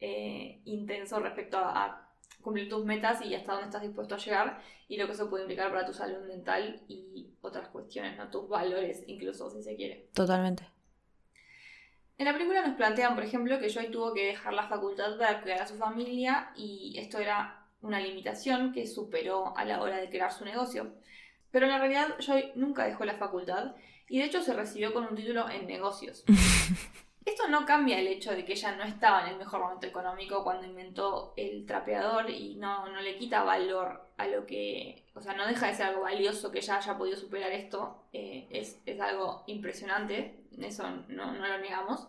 eh, 0.00 0.61
intenso 0.64 1.21
respecto 1.21 1.59
a, 1.59 1.85
a 1.85 2.11
cumplir 2.40 2.69
tus 2.69 2.85
metas 2.85 3.25
y 3.25 3.35
hasta 3.35 3.52
dónde 3.52 3.66
estás 3.66 3.83
dispuesto 3.83 4.14
a 4.14 4.19
llegar 4.19 4.62
y 4.88 4.97
lo 4.97 5.07
que 5.07 5.12
eso 5.12 5.28
puede 5.28 5.45
implicar 5.45 5.71
para 5.71 5.87
tu 5.87 5.92
salud 5.92 6.26
mental 6.26 6.83
y 6.88 7.30
otras 7.42 7.69
cuestiones, 7.69 8.16
¿no? 8.16 8.28
Tus 8.30 8.49
valores, 8.49 9.04
incluso, 9.07 9.50
si 9.50 9.62
se 9.62 9.76
quiere. 9.76 10.09
Totalmente. 10.14 10.64
En 12.19 12.26
la 12.26 12.33
película 12.33 12.66
nos 12.66 12.76
plantean, 12.76 13.14
por 13.14 13.25
ejemplo, 13.25 13.59
que 13.59 13.71
Joy 13.71 13.90
tuvo 13.90 14.12
que 14.12 14.26
dejar 14.26 14.52
la 14.52 14.69
facultad 14.69 15.16
para 15.16 15.40
cuidar 15.40 15.62
a 15.62 15.66
su 15.66 15.76
familia 15.76 16.50
y 16.54 16.95
esto 16.99 17.19
era 17.19 17.66
una 17.80 17.99
limitación 17.99 18.73
que 18.73 18.87
superó 18.87 19.57
a 19.57 19.64
la 19.64 19.80
hora 19.80 19.97
de 19.97 20.11
crear 20.11 20.30
su 20.30 20.45
negocio. 20.45 20.92
Pero 21.50 21.66
en 21.66 21.73
la 21.73 21.78
realidad 21.78 22.16
Joy 22.19 22.52
nunca 22.57 22.85
dejó 22.85 23.04
la 23.04 23.16
facultad 23.16 23.75
y 24.09 24.19
de 24.19 24.25
hecho 24.25 24.42
se 24.42 24.52
recibió 24.52 24.92
con 24.92 25.07
un 25.07 25.14
título 25.14 25.49
en 25.49 25.66
negocios. 25.66 26.25
Esto 27.25 27.49
no 27.49 27.67
cambia 27.67 27.99
el 28.00 28.09
hecho 28.09 28.33
de 28.33 28.45
que 28.45 28.53
ella 28.53 28.75
no 28.77 28.85
estaba 28.85 29.23
en 29.23 29.33
el 29.33 29.39
mejor 29.39 29.61
momento 29.61 29.87
económico 29.87 30.43
cuando 30.43 30.67
inventó 30.67 31.35
el 31.37 31.67
trapeador 31.67 32.31
y 32.31 32.55
no, 32.57 32.89
no 32.89 33.00
le 33.03 33.17
quita 33.17 33.43
valor 33.43 34.09
a 34.17 34.27
lo 34.27 34.47
que... 34.47 35.05
O 35.15 35.21
sea, 35.21 35.35
no 35.35 35.47
deja 35.47 35.67
de 35.67 35.75
ser 35.75 35.87
algo 35.87 36.03
valioso 36.03 36.50
que 36.50 36.61
ella 36.61 36.79
haya 36.79 36.97
podido 36.97 37.19
superar 37.19 37.53
esto. 37.53 38.05
Eh, 38.12 38.49
es, 38.50 38.81
algo 39.00 39.45
impresionante, 39.47 40.41
eso 40.61 40.89
no, 41.09 41.33
no, 41.33 41.47
lo 41.47 41.59
negamos. 41.59 42.09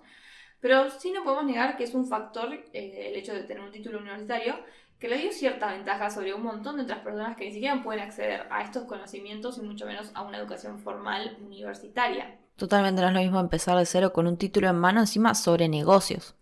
Pero 0.62 0.90
sí 0.90 1.12
no 1.12 1.24
podemos 1.24 1.46
negar 1.46 1.76
que 1.76 1.84
es 1.84 1.94
un 1.94 2.08
factor 2.08 2.54
eh, 2.54 3.08
el 3.10 3.16
hecho 3.16 3.34
de 3.34 3.44
tener 3.44 3.64
un 3.64 3.72
título 3.72 4.00
universitario 4.00 4.60
que 4.98 5.10
le 5.10 5.18
dio 5.18 5.32
cierta 5.32 5.72
ventaja 5.72 6.10
sobre 6.10 6.34
un 6.34 6.44
montón 6.44 6.78
de 6.78 6.84
otras 6.84 7.00
personas 7.00 7.36
que 7.36 7.46
ni 7.46 7.54
siquiera 7.54 7.82
pueden 7.84 8.02
acceder 8.02 8.46
a 8.52 8.62
estos 8.62 8.86
conocimientos 8.86 9.58
y 9.58 9.62
mucho 9.62 9.88
menos 9.88 10.12
a 10.14 10.22
una 10.22 10.38
educación 10.38 10.80
formal 10.80 11.38
universitaria. 11.42 12.40
Totalmente 12.62 13.02
no 13.02 13.08
es 13.08 13.14
lo 13.16 13.22
mismo 13.22 13.40
empezar 13.40 13.76
de 13.76 13.88
cero 13.88 14.14
con 14.14 14.28
un 14.28 14.38
título 14.38 14.70
en 14.70 14.76
mano 14.76 15.00
encima 15.00 15.34
sobre 15.34 15.68
negocios. 15.68 16.36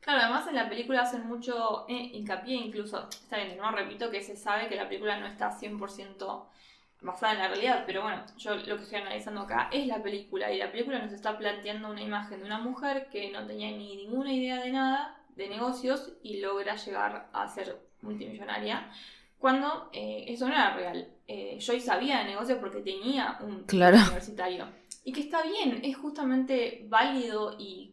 Claro, 0.00 0.20
además 0.22 0.48
en 0.48 0.54
la 0.54 0.70
película 0.70 1.02
hacen 1.02 1.26
mucho 1.26 1.84
eh, 1.86 2.12
hincapié, 2.14 2.54
incluso, 2.54 3.06
está 3.10 3.36
bien, 3.36 3.58
no 3.58 3.70
repito 3.70 4.10
que 4.10 4.22
se 4.22 4.36
sabe 4.36 4.70
que 4.70 4.76
la 4.76 4.88
película 4.88 5.20
no 5.20 5.26
está 5.26 5.50
100% 5.50 6.44
basada 7.02 7.34
en 7.34 7.38
la 7.40 7.48
realidad, 7.48 7.84
pero 7.84 8.00
bueno, 8.00 8.24
yo 8.38 8.54
lo 8.54 8.78
que 8.78 8.84
estoy 8.84 9.00
analizando 9.00 9.42
acá 9.42 9.68
es 9.70 9.86
la 9.86 10.02
película 10.02 10.50
y 10.50 10.56
la 10.56 10.72
película 10.72 10.98
nos 10.98 11.12
está 11.12 11.36
planteando 11.36 11.90
una 11.90 12.00
imagen 12.00 12.40
de 12.40 12.46
una 12.46 12.58
mujer 12.58 13.08
que 13.12 13.30
no 13.30 13.46
tenía 13.46 13.70
ni 13.70 13.96
ninguna 13.96 14.32
idea 14.32 14.62
de 14.62 14.72
nada, 14.72 15.20
de 15.36 15.50
negocios, 15.50 16.14
y 16.22 16.40
logra 16.40 16.76
llegar 16.76 17.28
a 17.34 17.48
ser 17.48 17.78
multimillonaria, 18.00 18.90
cuando 19.38 19.90
eh, 19.92 20.24
eso 20.28 20.48
no 20.48 20.54
era 20.54 20.74
real. 20.74 21.06
Eh, 21.28 21.58
Joy 21.60 21.80
sabía 21.80 22.20
de 22.20 22.24
negocios 22.24 22.58
porque 22.60 22.80
tenía 22.80 23.36
un 23.42 23.64
claro. 23.64 23.98
universitario. 23.98 24.85
Y 25.06 25.12
que 25.12 25.20
está 25.20 25.40
bien, 25.44 25.82
es 25.84 25.96
justamente 25.96 26.84
válido 26.88 27.54
y, 27.56 27.92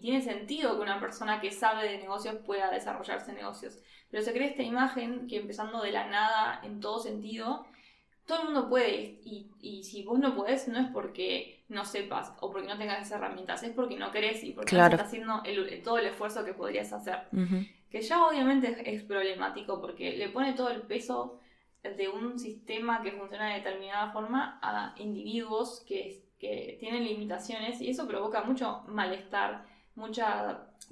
tiene 0.00 0.22
sentido 0.22 0.76
que 0.76 0.82
una 0.82 0.98
persona 0.98 1.38
que 1.38 1.50
sabe 1.50 1.86
de 1.86 1.98
negocios 1.98 2.36
pueda 2.46 2.70
desarrollarse 2.70 3.32
en 3.32 3.36
negocios. 3.36 3.82
Pero 4.10 4.22
se 4.22 4.32
crea 4.32 4.48
esta 4.48 4.62
imagen 4.62 5.26
que 5.26 5.36
empezando 5.36 5.82
de 5.82 5.92
la 5.92 6.06
nada 6.06 6.60
en 6.62 6.80
todo 6.80 7.00
sentido, 7.00 7.66
todo 8.24 8.38
el 8.38 8.44
mundo 8.46 8.70
puede. 8.70 9.20
Y, 9.24 9.82
si 9.82 10.04
vos 10.04 10.18
no 10.18 10.34
podés, 10.34 10.66
no 10.68 10.78
es 10.78 10.88
porque 10.88 11.64
no 11.68 11.84
sepas 11.84 12.32
o 12.40 12.50
porque 12.50 12.68
no 12.68 12.78
tengas 12.78 13.00
esas 13.00 13.18
herramientas, 13.18 13.62
es 13.62 13.72
porque 13.72 13.96
no 13.96 14.10
querés 14.10 14.42
y 14.42 14.52
porque 14.52 14.74
no 14.74 14.84
estás 14.84 15.02
haciendo 15.02 15.42
todo 15.82 15.98
el 15.98 16.06
esfuerzo 16.06 16.46
que 16.46 16.54
podrías 16.54 16.90
hacer. 16.94 17.28
Que 17.90 18.00
ya 18.00 18.26
obviamente 18.26 18.74
es 18.86 19.02
problemático 19.02 19.82
porque 19.82 20.16
le 20.16 20.30
pone 20.30 20.54
todo 20.54 20.70
el 20.70 20.80
peso 20.80 21.40
de 21.82 22.08
un 22.08 22.38
sistema 22.38 23.02
que 23.02 23.12
funciona 23.12 23.48
de 23.48 23.56
determinada 23.56 24.12
forma 24.12 24.58
a 24.62 24.94
individuos 24.96 25.84
que 25.86 26.23
que 26.44 26.76
tienen 26.78 27.04
limitaciones 27.04 27.80
y 27.80 27.90
eso 27.90 28.06
provoca 28.06 28.42
mucho 28.42 28.82
malestar, 28.88 29.64
muchos 29.94 30.24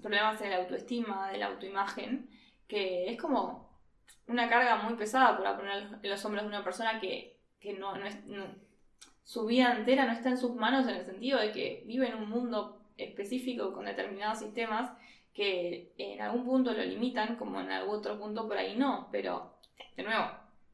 problemas 0.00 0.40
en 0.40 0.50
la 0.50 0.56
autoestima, 0.58 1.30
de 1.30 1.38
la 1.38 1.46
autoimagen, 1.48 2.30
que 2.66 3.10
es 3.10 3.20
como 3.20 3.70
una 4.26 4.48
carga 4.48 4.76
muy 4.76 4.94
pesada 4.94 5.36
para 5.36 5.56
poner 5.56 5.98
en 6.02 6.10
los 6.10 6.24
hombros 6.24 6.44
de 6.44 6.48
una 6.48 6.64
persona 6.64 7.00
que, 7.00 7.38
no, 7.78 7.94
es, 7.96 8.16
su 9.24 9.44
vida 9.46 9.76
entera 9.76 10.06
no 10.06 10.12
está 10.12 10.30
en 10.30 10.38
sus 10.38 10.54
manos 10.54 10.88
en 10.88 10.96
el 10.96 11.04
sentido 11.04 11.38
de 11.38 11.52
que 11.52 11.82
vive 11.86 12.08
en 12.08 12.14
un 12.14 12.28
mundo 12.28 12.80
específico 12.96 13.72
con 13.72 13.84
determinados 13.84 14.38
sistemas 14.38 14.90
que 15.34 15.92
en 15.98 16.20
algún 16.20 16.44
punto 16.44 16.72
lo 16.72 16.82
limitan, 16.82 17.36
como 17.36 17.60
en 17.60 17.70
algún 17.70 17.96
otro 17.96 18.18
punto 18.18 18.46
por 18.46 18.56
ahí 18.56 18.76
no, 18.76 19.08
pero 19.10 19.54
de 19.96 20.02
nuevo, 20.02 20.26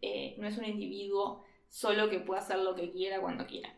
eh, 0.03 0.35
no 0.39 0.47
es 0.47 0.57
un 0.59 0.65
individuo 0.65 1.45
solo 1.69 2.09
que 2.09 2.21
puede 2.21 2.41
hacer 2.41 2.59
lo 2.59 2.75
que 2.75 2.91
quiera 2.91 3.21
cuando 3.21 3.47
quiera. 3.47 3.75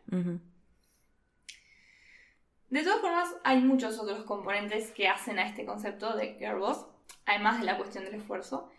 De 2.70 2.84
todas 2.84 3.00
formas, 3.00 3.34
hay 3.42 3.60
muchos 3.60 3.98
otros 3.98 4.22
componentes 4.24 4.92
que 4.92 5.08
hacen 5.08 5.40
a 5.40 5.46
este 5.46 5.66
concepto 5.66 6.16
de 6.16 6.36
girlboss, 6.38 6.86
además 7.26 7.58
de 7.58 7.66
la 7.66 7.76
cuestión 7.76 8.04
del 8.04 8.14
esfuerzo. 8.14 8.70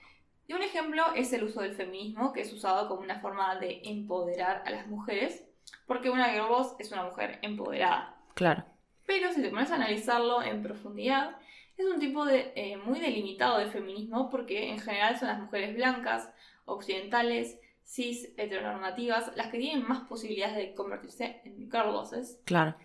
Y 0.47 0.53
un 0.53 0.63
ejemplo 0.63 1.03
es 1.13 1.33
el 1.33 1.43
uso 1.43 1.61
del 1.61 1.75
feminismo, 1.75 2.31
que 2.31 2.41
es 2.41 2.53
usado 2.53 2.87
como 2.87 3.01
una 3.01 3.19
forma 3.19 3.55
de 3.59 3.81
empoderar 3.83 4.63
a 4.65 4.69
las 4.71 4.87
mujeres, 4.87 5.45
porque 5.87 6.09
una 6.09 6.29
girlboss 6.29 6.75
es 6.79 6.91
una 6.93 7.03
mujer 7.03 7.39
empoderada. 7.41 8.15
Claro. 8.33 8.63
Pero 9.05 9.33
si 9.33 9.41
te 9.41 9.49
pones 9.49 9.71
a 9.71 9.75
analizarlo 9.75 10.41
en 10.41 10.63
profundidad, 10.63 11.35
es 11.77 11.85
un 11.85 11.99
tipo 11.99 12.23
de, 12.23 12.53
eh, 12.55 12.77
muy 12.77 13.01
delimitado 13.01 13.57
de 13.57 13.67
feminismo, 13.67 14.29
porque 14.29 14.69
en 14.69 14.79
general 14.79 15.19
son 15.19 15.27
las 15.27 15.39
mujeres 15.39 15.75
blancas, 15.75 16.31
occidentales, 16.63 17.59
cis, 17.83 18.29
heteronormativas, 18.37 19.35
las 19.35 19.47
que 19.47 19.59
tienen 19.59 19.85
más 19.85 20.07
posibilidades 20.07 20.55
de 20.55 20.73
convertirse 20.73 21.41
en 21.43 21.69
girlbosses. 21.69 22.39
Claro. 22.45 22.75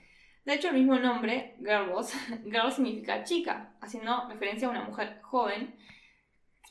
De 0.47 0.55
hecho, 0.55 0.69
el 0.69 0.75
mismo 0.75 0.97
nombre, 0.97 1.57
girlboss, 1.59 2.13
girl 2.45 2.71
significa 2.71 3.25
chica, 3.25 3.75
haciendo 3.81 4.29
referencia 4.29 4.69
a 4.69 4.71
una 4.71 4.85
mujer 4.85 5.21
joven. 5.23 5.75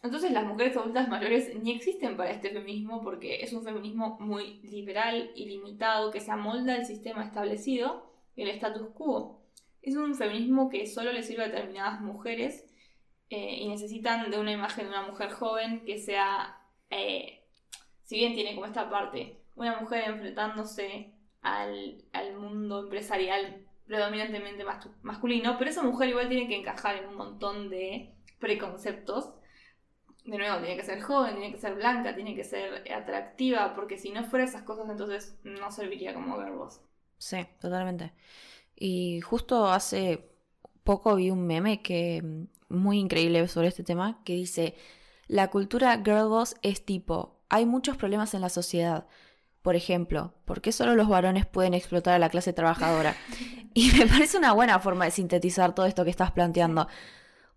Entonces 0.01 0.31
las 0.31 0.45
mujeres 0.45 0.77
adultas 0.77 1.09
mayores 1.09 1.53
ni 1.61 1.73
existen 1.73 2.15
para 2.15 2.31
este 2.31 2.51
feminismo 2.51 3.03
porque 3.03 3.41
es 3.43 3.51
un 3.51 3.65
feminismo 3.65 4.17
muy 4.21 4.61
liberal 4.61 5.29
y 5.35 5.47
limitado 5.47 6.11
que 6.11 6.21
se 6.21 6.31
amolda 6.31 6.75
al 6.75 6.85
sistema 6.85 7.23
establecido 7.25 8.13
y 8.35 8.43
el 8.43 8.49
status 8.49 8.87
quo. 8.93 9.41
Es 9.81 9.97
un 9.97 10.15
feminismo 10.15 10.69
que 10.69 10.85
solo 10.85 11.11
le 11.11 11.21
sirve 11.21 11.43
a 11.43 11.47
determinadas 11.47 11.99
mujeres 11.99 12.65
eh, 13.29 13.57
y 13.59 13.67
necesitan 13.67 14.31
de 14.31 14.39
una 14.39 14.53
imagen 14.53 14.85
de 14.85 14.91
una 14.91 15.07
mujer 15.07 15.31
joven 15.31 15.83
que 15.83 15.97
sea, 15.97 16.61
eh, 16.89 17.43
si 18.03 18.15
bien 18.15 18.35
tiene 18.35 18.55
como 18.55 18.67
esta 18.67 18.89
parte, 18.89 19.41
una 19.55 19.81
mujer 19.81 20.05
enfrentándose 20.07 21.11
al, 21.41 22.05
al 22.13 22.35
mundo 22.37 22.83
empresarial 22.83 23.64
predominantemente 23.87 24.65
masculino, 25.03 25.57
pero 25.57 25.69
esa 25.69 25.83
mujer 25.83 26.09
igual 26.09 26.29
tiene 26.29 26.47
que 26.47 26.57
encajar 26.57 26.97
en 26.97 27.07
un 27.07 27.15
montón 27.15 27.69
de 27.69 28.15
preconceptos. 28.39 29.33
De 30.23 30.37
nuevo, 30.37 30.57
tiene 30.57 30.75
que 30.75 30.83
ser 30.83 31.01
joven, 31.01 31.35
tiene 31.35 31.51
que 31.51 31.59
ser 31.59 31.75
blanca, 31.75 32.15
tiene 32.15 32.35
que 32.35 32.43
ser 32.43 32.91
atractiva, 32.91 33.75
porque 33.75 33.97
si 33.97 34.09
no 34.09 34.23
fuera 34.23 34.45
esas 34.45 34.63
cosas, 34.63 34.89
entonces 34.89 35.37
no 35.43 35.71
serviría 35.71 36.15
como 36.15 36.37
verbos. 36.37 36.81
Sí, 37.19 37.37
totalmente. 37.61 38.11
Y 38.75 39.21
justo 39.21 39.67
hace 39.67 40.35
poco 40.83 41.15
vi 41.15 41.31
un 41.31 41.45
meme 41.45 41.81
que 41.81 42.21
mm, 42.23 42.75
muy 42.75 42.99
increíble 42.99 43.47
sobre 43.47 43.67
este 43.67 43.83
tema 43.83 44.21
que 44.23 44.33
dice 44.33 44.75
la 45.27 45.49
cultura 45.49 46.01
girl 46.03 46.29
boss 46.29 46.55
es 46.61 46.85
tipo 46.85 47.41
hay 47.49 47.65
muchos 47.65 47.97
problemas 47.97 48.33
en 48.33 48.41
la 48.41 48.49
sociedad 48.49 49.07
por 49.65 49.75
ejemplo, 49.75 50.35
¿por 50.45 50.61
qué 50.61 50.71
solo 50.71 50.93
los 50.93 51.09
varones 51.09 51.47
pueden 51.47 51.73
explotar 51.73 52.13
a 52.13 52.19
la 52.19 52.29
clase 52.29 52.53
trabajadora? 52.53 53.15
Y 53.73 53.91
me 53.91 54.05
parece 54.05 54.37
una 54.37 54.53
buena 54.53 54.79
forma 54.79 55.05
de 55.05 55.11
sintetizar 55.11 55.73
todo 55.73 55.87
esto 55.87 56.05
que 56.05 56.11
estás 56.11 56.31
planteando. 56.31 56.87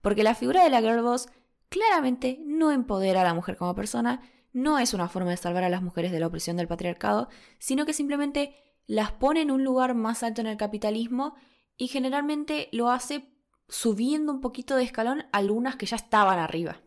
Porque 0.00 0.24
la 0.24 0.34
figura 0.34 0.64
de 0.64 0.70
la 0.70 0.80
girl 0.80 1.02
boss 1.02 1.28
claramente 1.68 2.40
no 2.44 2.72
empodera 2.72 3.20
a 3.20 3.24
la 3.24 3.34
mujer 3.34 3.56
como 3.56 3.74
persona, 3.74 4.22
no 4.52 4.78
es 4.78 4.94
una 4.94 5.08
forma 5.08 5.30
de 5.30 5.36
salvar 5.36 5.64
a 5.64 5.68
las 5.68 5.82
mujeres 5.82 6.10
de 6.10 6.18
la 6.18 6.26
opresión 6.26 6.56
del 6.56 6.66
patriarcado, 6.66 7.28
sino 7.58 7.84
que 7.84 7.92
simplemente 7.92 8.54
las 8.86 9.12
pone 9.12 9.42
en 9.42 9.50
un 9.50 9.62
lugar 9.62 9.94
más 9.94 10.22
alto 10.22 10.40
en 10.40 10.46
el 10.46 10.56
capitalismo 10.56 11.36
y 11.76 11.88
generalmente 11.88 12.70
lo 12.72 12.90
hace 12.90 13.28
subiendo 13.68 14.32
un 14.32 14.40
poquito 14.40 14.76
de 14.76 14.84
escalón 14.84 15.20
a 15.30 15.36
algunas 15.38 15.76
que 15.76 15.86
ya 15.86 15.96
estaban 15.96 16.38
arriba. 16.38 16.80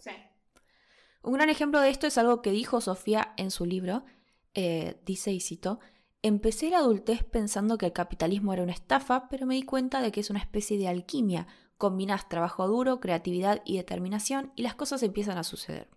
Un 1.21 1.33
gran 1.33 1.49
ejemplo 1.49 1.79
de 1.79 1.89
esto 1.89 2.07
es 2.07 2.17
algo 2.17 2.41
que 2.41 2.51
dijo 2.51 2.81
Sofía 2.81 3.33
en 3.37 3.51
su 3.51 3.65
libro, 3.65 4.03
eh, 4.53 4.99
dice 5.05 5.31
y 5.31 5.39
cito, 5.39 5.79
empecé 6.21 6.69
la 6.69 6.79
adultez 6.79 7.23
pensando 7.23 7.77
que 7.77 7.87
el 7.87 7.93
capitalismo 7.93 8.53
era 8.53 8.63
una 8.63 8.73
estafa, 8.73 9.27
pero 9.29 9.45
me 9.45 9.55
di 9.55 9.63
cuenta 9.63 10.01
de 10.01 10.11
que 10.11 10.19
es 10.19 10.29
una 10.29 10.39
especie 10.39 10.77
de 10.77 10.87
alquimia. 10.87 11.47
Combinas 11.77 12.29
trabajo 12.29 12.67
duro, 12.67 12.99
creatividad 12.99 13.61
y 13.65 13.77
determinación 13.77 14.51
y 14.55 14.61
las 14.61 14.75
cosas 14.75 15.01
empiezan 15.03 15.37
a 15.37 15.43
suceder. 15.43 15.89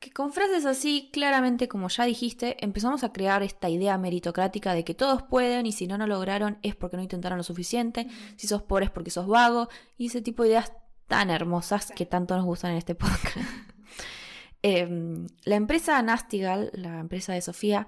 Que 0.00 0.10
con 0.10 0.32
frases 0.32 0.64
así, 0.64 1.10
claramente 1.12 1.68
como 1.68 1.88
ya 1.88 2.04
dijiste, 2.04 2.56
empezamos 2.64 3.04
a 3.04 3.12
crear 3.12 3.42
esta 3.42 3.68
idea 3.68 3.98
meritocrática 3.98 4.72
de 4.72 4.82
que 4.82 4.94
todos 4.94 5.22
pueden 5.22 5.66
y 5.66 5.72
si 5.72 5.86
no 5.86 5.98
lo 5.98 6.06
lograron 6.06 6.58
es 6.62 6.74
porque 6.74 6.96
no 6.96 7.02
intentaron 7.02 7.36
lo 7.36 7.44
suficiente, 7.44 8.08
si 8.36 8.48
sos 8.48 8.62
pobre 8.62 8.86
es 8.86 8.90
porque 8.90 9.10
sos 9.10 9.26
vago 9.26 9.68
y 9.98 10.06
ese 10.06 10.22
tipo 10.22 10.42
de 10.42 10.50
ideas 10.50 10.72
tan 11.06 11.28
hermosas 11.28 11.92
que 11.94 12.06
tanto 12.06 12.34
nos 12.34 12.46
gustan 12.46 12.70
en 12.70 12.78
este 12.78 12.94
podcast. 12.94 13.36
Em, 14.62 15.26
la 15.44 15.56
empresa 15.56 16.00
Nastigal, 16.02 16.70
la 16.74 16.98
empresa 17.00 17.32
de 17.32 17.40
Sofía, 17.40 17.86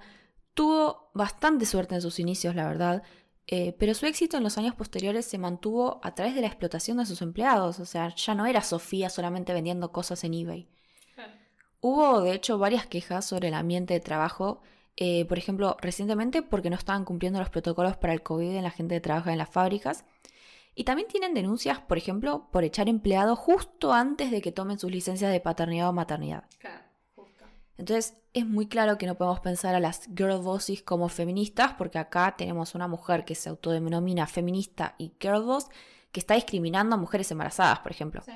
tuvo 0.53 1.11
bastante 1.13 1.65
suerte 1.65 1.95
en 1.95 2.01
sus 2.01 2.19
inicios, 2.19 2.55
la 2.55 2.67
verdad, 2.67 3.03
eh, 3.47 3.75
pero 3.77 3.93
su 3.93 4.05
éxito 4.05 4.37
en 4.37 4.43
los 4.43 4.57
años 4.57 4.75
posteriores 4.75 5.25
se 5.25 5.37
mantuvo 5.37 5.99
a 6.03 6.15
través 6.15 6.33
de 6.35 6.41
la 6.41 6.47
explotación 6.47 6.97
de 6.97 7.05
sus 7.05 7.21
empleados, 7.21 7.79
o 7.79 7.85
sea, 7.85 8.13
ya 8.15 8.35
no 8.35 8.45
era 8.45 8.61
Sofía 8.61 9.09
solamente 9.09 9.53
vendiendo 9.53 9.91
cosas 9.91 10.23
en 10.23 10.33
eBay. 10.33 10.69
Hubo, 11.81 12.21
de 12.21 12.33
hecho, 12.33 12.57
varias 12.57 12.87
quejas 12.87 13.25
sobre 13.25 13.49
el 13.49 13.53
ambiente 13.53 13.93
de 13.93 13.99
trabajo, 13.99 14.61
eh, 14.95 15.25
por 15.25 15.37
ejemplo, 15.37 15.75
recientemente 15.81 16.41
porque 16.41 16.69
no 16.69 16.77
estaban 16.77 17.03
cumpliendo 17.03 17.39
los 17.39 17.49
protocolos 17.49 17.97
para 17.97 18.13
el 18.13 18.23
COVID 18.23 18.55
en 18.55 18.63
la 18.63 18.71
gente 18.71 18.95
que 18.95 19.01
trabaja 19.01 19.33
en 19.33 19.37
las 19.37 19.49
fábricas, 19.49 20.05
y 20.75 20.83
también 20.85 21.07
tienen 21.07 21.33
denuncias, 21.33 21.79
por 21.79 21.97
ejemplo, 21.97 22.49
por 22.51 22.63
echar 22.63 22.89
empleados 22.89 23.37
justo 23.37 23.93
antes 23.93 24.31
de 24.31 24.41
que 24.41 24.51
tomen 24.51 24.79
sus 24.79 24.91
licencias 24.91 25.31
de 25.31 25.39
paternidad 25.39 25.89
o 25.89 25.93
maternidad. 25.93 26.45
Claro, 26.59 26.83
justo. 27.15 27.45
Entonces 27.77 28.17
es 28.33 28.47
muy 28.47 28.67
claro 28.67 28.97
que 28.97 29.05
no 29.05 29.15
podemos 29.15 29.39
pensar 29.39 29.75
a 29.75 29.79
las 29.79 30.07
girl 30.15 30.39
bosses 30.41 30.81
como 30.81 31.09
feministas 31.09 31.73
porque 31.73 31.99
acá 31.99 32.35
tenemos 32.37 32.73
una 32.73 32.87
mujer 32.87 33.25
que 33.25 33.35
se 33.35 33.49
autodenomina 33.49 34.25
feminista 34.25 34.95
y 34.97 35.13
girl 35.19 35.43
boss 35.43 35.67
que 36.11 36.19
está 36.19 36.35
discriminando 36.35 36.95
a 36.95 36.99
mujeres 36.99 37.29
embarazadas, 37.31 37.79
por 37.79 37.91
ejemplo. 37.91 38.21
Sí. 38.23 38.31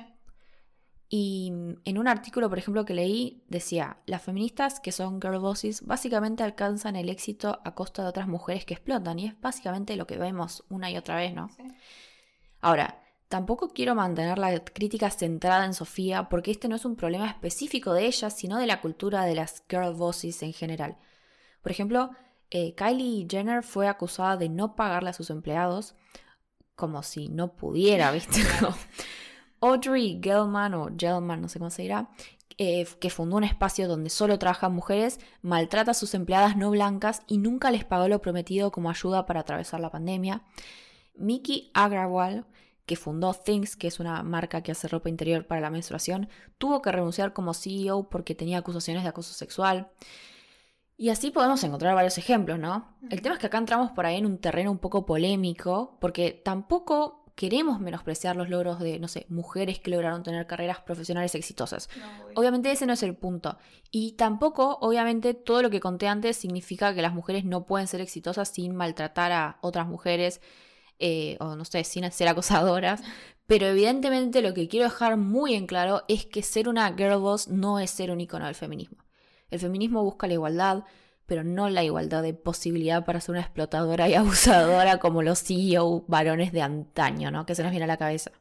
Y 1.10 1.52
en 1.84 1.98
un 1.98 2.06
artículo, 2.06 2.50
por 2.50 2.58
ejemplo, 2.58 2.84
que 2.84 2.92
leí, 2.92 3.42
decía, 3.48 3.96
las 4.04 4.22
feministas 4.22 4.78
que 4.78 4.92
son 4.92 5.20
girl 5.20 5.38
bosses 5.38 5.86
básicamente 5.86 6.42
alcanzan 6.42 6.96
el 6.96 7.08
éxito 7.08 7.60
a 7.64 7.74
costa 7.74 8.02
de 8.02 8.08
otras 8.08 8.28
mujeres 8.28 8.66
que 8.66 8.74
explotan. 8.74 9.18
Y 9.18 9.26
es 9.26 9.40
básicamente 9.40 9.96
lo 9.96 10.06
que 10.06 10.18
vemos 10.18 10.64
una 10.68 10.90
y 10.90 10.98
otra 10.98 11.16
vez, 11.16 11.34
¿no? 11.34 11.48
Sí. 11.48 11.62
Ahora, 12.60 13.00
tampoco 13.28 13.68
quiero 13.68 13.94
mantener 13.94 14.38
la 14.38 14.58
crítica 14.64 15.10
centrada 15.10 15.64
en 15.64 15.74
Sofía 15.74 16.28
porque 16.28 16.50
este 16.50 16.68
no 16.68 16.76
es 16.76 16.84
un 16.84 16.96
problema 16.96 17.28
específico 17.28 17.92
de 17.92 18.06
ella, 18.06 18.30
sino 18.30 18.58
de 18.58 18.66
la 18.66 18.80
cultura 18.80 19.24
de 19.24 19.34
las 19.34 19.62
girl 19.68 19.94
bosses 19.94 20.42
en 20.42 20.52
general. 20.52 20.96
Por 21.62 21.72
ejemplo, 21.72 22.10
eh, 22.50 22.74
Kylie 22.74 23.26
Jenner 23.28 23.62
fue 23.62 23.88
acusada 23.88 24.36
de 24.36 24.48
no 24.48 24.74
pagarle 24.74 25.10
a 25.10 25.14
sus 25.14 25.30
empleados 25.30 25.94
como 26.74 27.02
si 27.02 27.28
no 27.28 27.54
pudiera, 27.54 28.10
¿viste? 28.12 28.40
Audrey 29.60 30.20
Gelman 30.22 30.74
o 30.74 30.88
Gelman, 30.96 31.42
no 31.42 31.48
sé 31.48 31.58
cómo 31.58 31.70
se 31.70 31.82
dirá, 31.82 32.10
eh, 32.58 32.86
que 33.00 33.10
fundó 33.10 33.36
un 33.36 33.44
espacio 33.44 33.88
donde 33.88 34.10
solo 34.10 34.38
trabajan 34.38 34.72
mujeres, 34.72 35.20
maltrata 35.42 35.90
a 35.90 35.94
sus 35.94 36.14
empleadas 36.14 36.56
no 36.56 36.70
blancas 36.70 37.22
y 37.26 37.38
nunca 37.38 37.70
les 37.70 37.84
pagó 37.84 38.08
lo 38.08 38.20
prometido 38.20 38.72
como 38.72 38.90
ayuda 38.90 39.26
para 39.26 39.40
atravesar 39.40 39.80
la 39.80 39.90
pandemia. 39.90 40.42
Mickey 41.18 41.70
Agrawal, 41.74 42.46
que 42.86 42.96
fundó 42.96 43.34
Things, 43.34 43.76
que 43.76 43.86
es 43.86 44.00
una 44.00 44.22
marca 44.22 44.62
que 44.62 44.72
hace 44.72 44.88
ropa 44.88 45.08
interior 45.08 45.46
para 45.46 45.60
la 45.60 45.70
menstruación, 45.70 46.28
tuvo 46.56 46.80
que 46.80 46.90
renunciar 46.90 47.32
como 47.32 47.54
CEO 47.54 48.08
porque 48.08 48.34
tenía 48.34 48.58
acusaciones 48.58 49.02
de 49.02 49.10
acoso 49.10 49.34
sexual. 49.34 49.90
Y 50.96 51.10
así 51.10 51.30
podemos 51.30 51.62
encontrar 51.62 51.94
varios 51.94 52.18
ejemplos, 52.18 52.58
¿no? 52.58 52.96
El 53.10 53.22
tema 53.22 53.34
es 53.34 53.40
que 53.40 53.46
acá 53.46 53.58
entramos 53.58 53.92
por 53.92 54.06
ahí 54.06 54.16
en 54.16 54.26
un 54.26 54.38
terreno 54.38 54.72
un 54.72 54.78
poco 54.78 55.06
polémico, 55.06 55.96
porque 56.00 56.32
tampoco 56.32 57.18
queremos 57.36 57.78
menospreciar 57.78 58.34
los 58.34 58.48
logros 58.48 58.80
de, 58.80 58.98
no 58.98 59.06
sé, 59.06 59.24
mujeres 59.28 59.78
que 59.78 59.92
lograron 59.92 60.24
tener 60.24 60.48
carreras 60.48 60.80
profesionales 60.80 61.36
exitosas. 61.36 61.88
No. 61.96 62.40
Obviamente 62.40 62.72
ese 62.72 62.84
no 62.84 62.94
es 62.94 63.02
el 63.04 63.14
punto. 63.14 63.58
Y 63.92 64.12
tampoco, 64.12 64.78
obviamente, 64.80 65.34
todo 65.34 65.62
lo 65.62 65.70
que 65.70 65.78
conté 65.78 66.08
antes 66.08 66.36
significa 66.36 66.92
que 66.94 67.02
las 67.02 67.14
mujeres 67.14 67.44
no 67.44 67.64
pueden 67.64 67.86
ser 67.86 68.00
exitosas 68.00 68.48
sin 68.48 68.74
maltratar 68.74 69.30
a 69.30 69.58
otras 69.60 69.86
mujeres 69.86 70.40
eh, 70.98 71.36
o, 71.40 71.54
no 71.56 71.64
sé, 71.64 71.84
sin 71.84 72.10
ser 72.10 72.28
acosadoras. 72.28 73.02
Pero 73.46 73.66
evidentemente 73.66 74.42
lo 74.42 74.52
que 74.52 74.68
quiero 74.68 74.84
dejar 74.84 75.16
muy 75.16 75.54
en 75.54 75.66
claro 75.66 76.02
es 76.08 76.26
que 76.26 76.42
ser 76.42 76.68
una 76.68 76.92
girl 76.94 77.18
boss 77.18 77.48
no 77.48 77.78
es 77.78 77.90
ser 77.90 78.10
un 78.10 78.20
icono 78.20 78.44
del 78.46 78.54
feminismo. 78.54 78.98
El 79.50 79.58
feminismo 79.58 80.02
busca 80.02 80.26
la 80.26 80.34
igualdad, 80.34 80.84
pero 81.24 81.44
no 81.44 81.70
la 81.70 81.82
igualdad 81.82 82.22
de 82.22 82.34
posibilidad 82.34 83.04
para 83.04 83.20
ser 83.20 83.32
una 83.32 83.40
explotadora 83.40 84.08
y 84.08 84.14
abusadora 84.16 84.98
como 84.98 85.22
los 85.22 85.42
CEO 85.42 86.04
varones 86.08 86.52
de 86.52 86.60
antaño, 86.62 87.30
¿no? 87.30 87.46
Que 87.46 87.54
se 87.54 87.62
nos 87.62 87.70
viene 87.70 87.84
a 87.84 87.88
la 87.88 87.96
cabeza. 87.96 88.32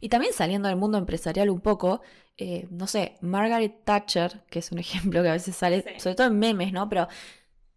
Y 0.00 0.08
también 0.08 0.32
saliendo 0.32 0.68
del 0.68 0.76
mundo 0.78 0.98
empresarial 0.98 1.50
un 1.50 1.60
poco, 1.60 2.00
eh, 2.38 2.66
no 2.70 2.86
sé, 2.86 3.16
Margaret 3.20 3.84
Thatcher, 3.84 4.42
que 4.50 4.60
es 4.60 4.72
un 4.72 4.78
ejemplo 4.78 5.22
que 5.22 5.28
a 5.28 5.32
veces 5.32 5.54
sale, 5.56 5.82
Sí. 5.82 6.00
sobre 6.00 6.16
todo 6.16 6.26
en 6.28 6.38
memes, 6.38 6.72
¿no? 6.72 6.88
Pero 6.88 7.08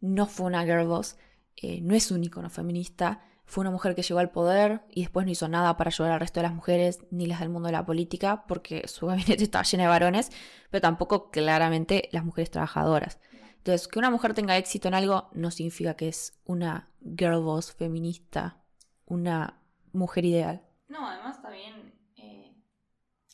no 0.01 0.25
fue 0.27 0.45
una 0.48 0.63
girl 0.63 0.88
boss, 0.88 1.17
eh, 1.55 1.79
no 1.81 1.95
es 1.95 2.12
un 2.12 2.24
icono 2.24 2.50
feminista, 2.50 3.22
fue 3.45 3.62
una 3.62 3.71
mujer 3.71 3.95
que 3.95 4.01
llegó 4.01 4.19
al 4.19 4.31
poder 4.31 4.81
y 4.89 5.01
después 5.01 5.25
no 5.25 5.31
hizo 5.31 5.47
nada 5.47 5.77
para 5.77 5.89
ayudar 5.89 6.13
al 6.13 6.19
resto 6.19 6.39
de 6.39 6.47
las 6.47 6.53
mujeres 6.53 7.05
ni 7.12 7.25
las 7.25 7.39
del 7.39 7.50
mundo 7.50 7.67
de 7.67 7.73
la 7.73 7.85
política, 7.85 8.45
porque 8.47 8.88
su 8.88 9.07
gabinete 9.07 9.43
estaba 9.43 9.63
lleno 9.63 9.83
de 9.83 9.89
varones, 9.89 10.31
pero 10.69 10.81
tampoco 10.81 11.29
claramente 11.29 12.09
las 12.12 12.23
mujeres 12.23 12.51
trabajadoras. 12.51 13.19
Entonces, 13.57 13.88
que 13.88 14.00
una 14.00 14.09
mujer 14.09 14.33
tenga 14.33 14.57
éxito 14.57 14.89
en 14.89 14.93
algo 14.93 15.29
no 15.33 15.50
significa 15.50 15.95
que 15.95 16.09
es 16.09 16.38
una 16.43 16.89
girl 17.17 17.41
boss 17.41 17.71
feminista, 17.71 18.57
una 19.05 19.62
mujer 19.93 20.25
ideal. 20.25 20.62
No, 20.89 21.08
además 21.08 21.41
también 21.41 21.93
eh, 22.17 22.53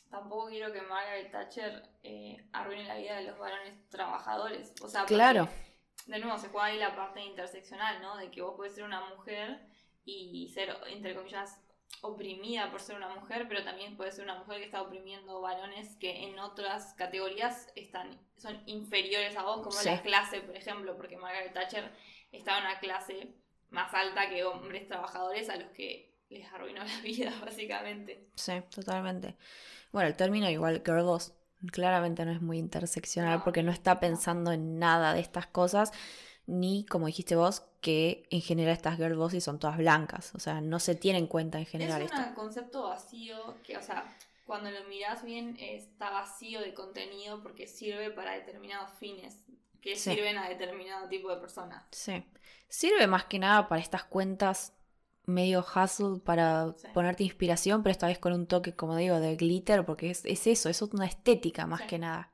tampoco 0.08 0.48
quiero 0.48 0.72
que 0.72 0.82
Margaret 0.82 1.32
Thatcher 1.32 1.82
eh, 2.04 2.48
arruine 2.52 2.84
la 2.84 2.96
vida 2.96 3.16
de 3.16 3.24
los 3.24 3.38
varones 3.38 3.88
trabajadores. 3.88 4.72
O 4.82 4.88
sea, 4.88 5.04
Claro. 5.04 5.48
De 6.06 6.18
nuevo, 6.18 6.38
se 6.38 6.48
juega 6.48 6.66
ahí 6.66 6.78
la 6.78 6.96
parte 6.96 7.22
interseccional, 7.22 8.00
¿no? 8.00 8.16
De 8.16 8.30
que 8.30 8.40
vos 8.40 8.54
podés 8.54 8.74
ser 8.74 8.84
una 8.84 9.08
mujer 9.10 9.69
y 10.10 10.48
ser, 10.48 10.76
entre 10.88 11.14
comillas, 11.14 11.58
oprimida 12.02 12.70
por 12.70 12.80
ser 12.80 12.96
una 12.96 13.08
mujer, 13.08 13.46
pero 13.48 13.62
también 13.64 13.96
puede 13.96 14.12
ser 14.12 14.24
una 14.24 14.38
mujer 14.38 14.58
que 14.58 14.64
está 14.64 14.80
oprimiendo 14.82 15.40
varones 15.40 15.96
que 15.96 16.24
en 16.24 16.38
otras 16.38 16.94
categorías 16.94 17.68
están, 17.76 18.18
son 18.36 18.62
inferiores 18.66 19.36
a 19.36 19.42
vos, 19.42 19.58
como 19.58 19.72
Sí. 19.72 19.86
la 19.88 20.00
clase, 20.02 20.40
por 20.40 20.56
ejemplo, 20.56 20.96
porque 20.96 21.16
Margaret 21.16 21.52
Thatcher 21.52 21.90
estaba 22.32 22.58
en 22.58 22.64
una 22.64 22.78
clase 22.78 23.34
más 23.70 23.92
alta 23.92 24.28
que 24.30 24.44
hombres 24.44 24.88
trabajadores 24.88 25.48
a 25.50 25.56
los 25.56 25.68
que 25.72 26.14
les 26.30 26.50
arruinó 26.52 26.82
la 26.84 27.00
vida, 27.02 27.32
básicamente. 27.44 28.28
Sí, 28.34 28.52
totalmente. 28.74 29.36
Bueno, 29.92 30.08
el 30.08 30.16
término 30.16 30.48
igual 30.48 30.82
girl 30.84 31.02
boss 31.04 31.34
claramente 31.72 32.24
no 32.24 32.30
es 32.32 32.40
muy 32.40 32.56
interseccional 32.58 33.38
No, 33.38 33.44
porque 33.44 33.62
no 33.62 33.72
está 33.72 34.00
pensando 34.00 34.52
en 34.52 34.78
nada 34.78 35.12
de 35.12 35.20
estas 35.20 35.46
cosas, 35.48 35.92
ni 36.46 36.84
como 36.86 37.06
dijiste 37.06 37.36
vos, 37.36 37.62
que 37.80 38.26
en 38.30 38.40
general 38.42 38.72
estas 38.74 38.96
girl 38.96 39.14
bosses 39.16 39.42
son 39.44 39.58
todas 39.58 39.78
blancas. 39.78 40.34
O 40.34 40.38
sea, 40.40 40.60
no 40.60 40.78
se 40.80 40.94
tiene 40.94 41.18
en 41.18 41.26
cuenta 41.26 41.58
en 41.58 41.66
general 41.66 42.02
es 42.02 42.12
un 42.12 42.34
concepto 42.34 42.82
vacío 42.84 43.56
que, 43.62 43.76
o 43.76 43.82
sea, 43.82 44.04
cuando 44.46 44.70
lo 44.70 44.84
mirás 44.88 45.22
bien 45.22 45.56
está 45.60 46.10
vacío 46.10 46.60
de 46.60 46.74
contenido 46.74 47.42
porque 47.42 47.66
sirve 47.66 48.10
para 48.10 48.32
determinados 48.32 48.90
fines 48.98 49.38
que 49.80 49.96
Sí. 49.96 50.10
sirven 50.14 50.36
a 50.36 50.48
determinado 50.48 51.08
tipo 51.08 51.30
de 51.30 51.36
personas. 51.40 51.84
Sí. 51.92 52.22
Sirve 52.68 53.06
más 53.06 53.24
que 53.24 53.38
nada 53.38 53.68
para 53.68 53.80
estas 53.80 54.04
cuentas 54.04 54.74
medio 55.24 55.60
hustle 55.64 56.18
para 56.24 56.74
Sí. 56.76 56.88
ponerte 56.92 57.22
inspiración, 57.24 57.82
pero 57.82 57.92
esta 57.92 58.08
vez 58.08 58.18
con 58.18 58.32
un 58.32 58.46
toque, 58.46 58.74
como 58.74 58.96
digo, 58.96 59.20
de 59.20 59.36
glitter, 59.36 59.86
porque 59.86 60.10
es, 60.10 60.24
es 60.24 60.46
eso, 60.46 60.68
es 60.68 60.82
una 60.82 61.06
estética 61.06 61.66
más 61.66 61.80
Sí. 61.82 61.86
que 61.86 61.98
nada. 61.98 62.32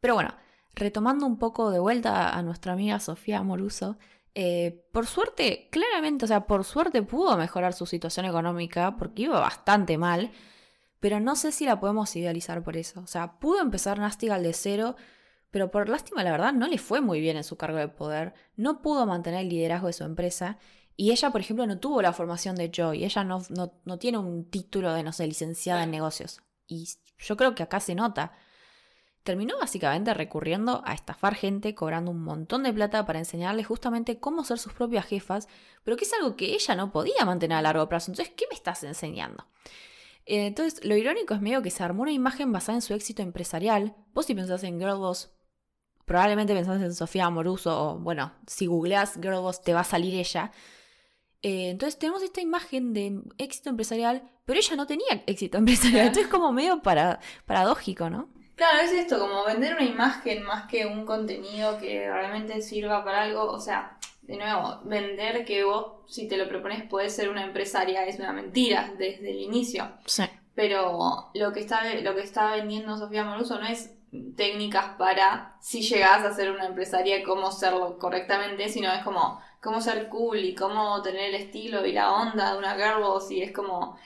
Pero 0.00 0.14
bueno, 0.14 0.34
retomando 0.74 1.26
un 1.26 1.38
poco 1.38 1.70
de 1.70 1.78
vuelta 1.78 2.36
a 2.36 2.42
nuestra 2.42 2.72
amiga 2.72 3.00
Sofía 3.00 3.42
Moruso, 3.42 3.98
eh, 4.34 4.86
por 4.92 5.06
suerte, 5.06 5.68
claramente, 5.70 6.24
o 6.24 6.28
sea, 6.28 6.46
por 6.46 6.64
suerte 6.64 7.02
pudo 7.02 7.36
mejorar 7.36 7.74
su 7.74 7.86
situación 7.86 8.26
económica, 8.26 8.96
porque 8.96 9.22
iba 9.22 9.38
bastante 9.40 9.98
mal, 9.98 10.32
pero 11.00 11.20
no 11.20 11.36
sé 11.36 11.52
si 11.52 11.66
la 11.66 11.80
podemos 11.80 12.14
idealizar 12.16 12.62
por 12.62 12.76
eso. 12.76 13.00
O 13.00 13.06
sea, 13.06 13.38
pudo 13.38 13.60
empezar 13.60 13.98
Nastigal 13.98 14.42
de 14.42 14.52
cero, 14.52 14.96
pero 15.50 15.70
por 15.70 15.88
lástima, 15.88 16.24
la 16.24 16.30
verdad, 16.32 16.52
no 16.52 16.66
le 16.68 16.78
fue 16.78 17.00
muy 17.00 17.20
bien 17.20 17.36
en 17.36 17.44
su 17.44 17.56
cargo 17.56 17.78
de 17.78 17.88
poder, 17.88 18.34
no 18.56 18.80
pudo 18.82 19.06
mantener 19.06 19.40
el 19.40 19.48
liderazgo 19.50 19.88
de 19.88 19.92
su 19.92 20.04
empresa, 20.04 20.58
y 20.96 21.10
ella, 21.10 21.30
por 21.30 21.40
ejemplo, 21.40 21.66
no 21.66 21.78
tuvo 21.78 22.02
la 22.02 22.12
formación 22.12 22.56
de 22.56 22.70
Joy, 22.70 23.04
ella 23.04 23.24
no, 23.24 23.42
no, 23.50 23.72
no 23.84 23.98
tiene 23.98 24.18
un 24.18 24.48
título 24.50 24.92
de, 24.92 25.02
no 25.02 25.12
sé, 25.12 25.26
licenciada 25.26 25.82
en 25.84 25.90
negocios. 25.90 26.42
Y 26.66 26.88
yo 27.18 27.36
creo 27.36 27.54
que 27.54 27.62
acá 27.62 27.80
se 27.80 27.94
nota. 27.94 28.32
Terminó 29.22 29.56
básicamente 29.58 30.14
recurriendo 30.14 30.82
a 30.84 30.94
estafar 30.94 31.36
gente, 31.36 31.76
cobrando 31.76 32.10
un 32.10 32.24
montón 32.24 32.64
de 32.64 32.72
plata 32.72 33.06
para 33.06 33.20
enseñarles 33.20 33.66
justamente 33.68 34.18
cómo 34.18 34.42
ser 34.44 34.58
sus 34.58 34.72
propias 34.72 35.06
jefas, 35.06 35.48
pero 35.84 35.96
que 35.96 36.04
es 36.04 36.12
algo 36.12 36.34
que 36.34 36.54
ella 36.54 36.74
no 36.74 36.90
podía 36.90 37.24
mantener 37.24 37.58
a 37.58 37.62
largo 37.62 37.88
plazo. 37.88 38.10
Entonces, 38.10 38.34
¿qué 38.36 38.46
me 38.50 38.56
estás 38.56 38.82
enseñando? 38.82 39.46
Eh, 40.26 40.46
Entonces, 40.46 40.84
lo 40.84 40.96
irónico 40.96 41.34
es 41.34 41.40
medio 41.40 41.62
que 41.62 41.70
se 41.70 41.84
armó 41.84 42.02
una 42.02 42.12
imagen 42.12 42.50
basada 42.50 42.78
en 42.78 42.82
su 42.82 42.94
éxito 42.94 43.22
empresarial. 43.22 43.94
Vos 44.12 44.26
si 44.26 44.34
pensás 44.34 44.64
en 44.64 44.80
Girlboss, 44.80 45.30
probablemente 46.04 46.52
pensás 46.54 46.82
en 46.82 46.92
Sofía 46.92 47.26
Amoruso, 47.26 47.90
o 47.90 47.98
bueno, 47.98 48.32
si 48.48 48.66
googleás 48.66 49.14
Girlboss 49.22 49.62
te 49.62 49.72
va 49.72 49.80
a 49.80 49.84
salir 49.84 50.14
ella. 50.14 50.50
Eh, 51.42 51.70
entonces 51.70 51.98
tenemos 51.98 52.22
esta 52.22 52.40
imagen 52.40 52.92
de 52.92 53.22
éxito 53.38 53.70
empresarial, 53.70 54.30
pero 54.44 54.58
ella 54.58 54.76
no 54.76 54.86
tenía 54.86 55.22
éxito 55.26 55.58
empresarial. 55.58 56.08
Entonces 56.08 56.24
es 56.24 56.30
como 56.30 56.52
medio 56.52 56.82
para, 56.82 57.20
paradójico, 57.46 58.10
¿no? 58.10 58.41
Claro, 58.62 58.78
es 58.78 58.92
esto, 58.92 59.18
como 59.18 59.44
vender 59.44 59.74
una 59.74 59.84
imagen 59.84 60.44
más 60.44 60.68
que 60.68 60.86
un 60.86 61.04
contenido 61.04 61.78
que 61.78 62.08
realmente 62.08 62.62
sirva 62.62 63.04
para 63.04 63.22
algo. 63.22 63.50
O 63.50 63.58
sea, 63.58 63.98
de 64.20 64.36
nuevo, 64.36 64.78
vender 64.84 65.44
que 65.44 65.64
vos, 65.64 65.94
si 66.06 66.28
te 66.28 66.36
lo 66.36 66.48
propones, 66.48 66.84
puedes 66.88 67.12
ser 67.12 67.28
una 67.28 67.42
empresaria, 67.42 68.06
es 68.06 68.20
una 68.20 68.32
mentira 68.32 68.94
desde 68.96 69.32
el 69.32 69.40
inicio. 69.40 69.90
Sí. 70.06 70.22
Pero 70.54 71.32
lo 71.34 71.52
que 71.52 71.58
está, 71.58 71.92
lo 71.92 72.14
que 72.14 72.20
está 72.20 72.52
vendiendo 72.52 72.96
Sofía 72.96 73.24
Moruso 73.24 73.58
no 73.58 73.66
es 73.66 73.90
técnicas 74.36 74.90
para 74.96 75.56
si 75.60 75.82
llegás 75.82 76.24
a 76.24 76.32
ser 76.32 76.52
una 76.52 76.66
empresaria, 76.66 77.24
cómo 77.24 77.50
serlo 77.50 77.98
correctamente, 77.98 78.68
sino 78.68 78.92
es 78.92 79.02
como 79.02 79.40
cómo 79.60 79.80
ser 79.80 80.08
cool 80.08 80.38
y 80.38 80.54
cómo 80.54 81.02
tener 81.02 81.30
el 81.30 81.34
estilo 81.34 81.84
y 81.84 81.90
la 81.90 82.12
onda 82.12 82.52
de 82.52 82.58
una 82.58 82.76
girl 82.76 83.02
boss 83.02 83.28
y 83.32 83.42
es 83.42 83.50
como... 83.50 83.98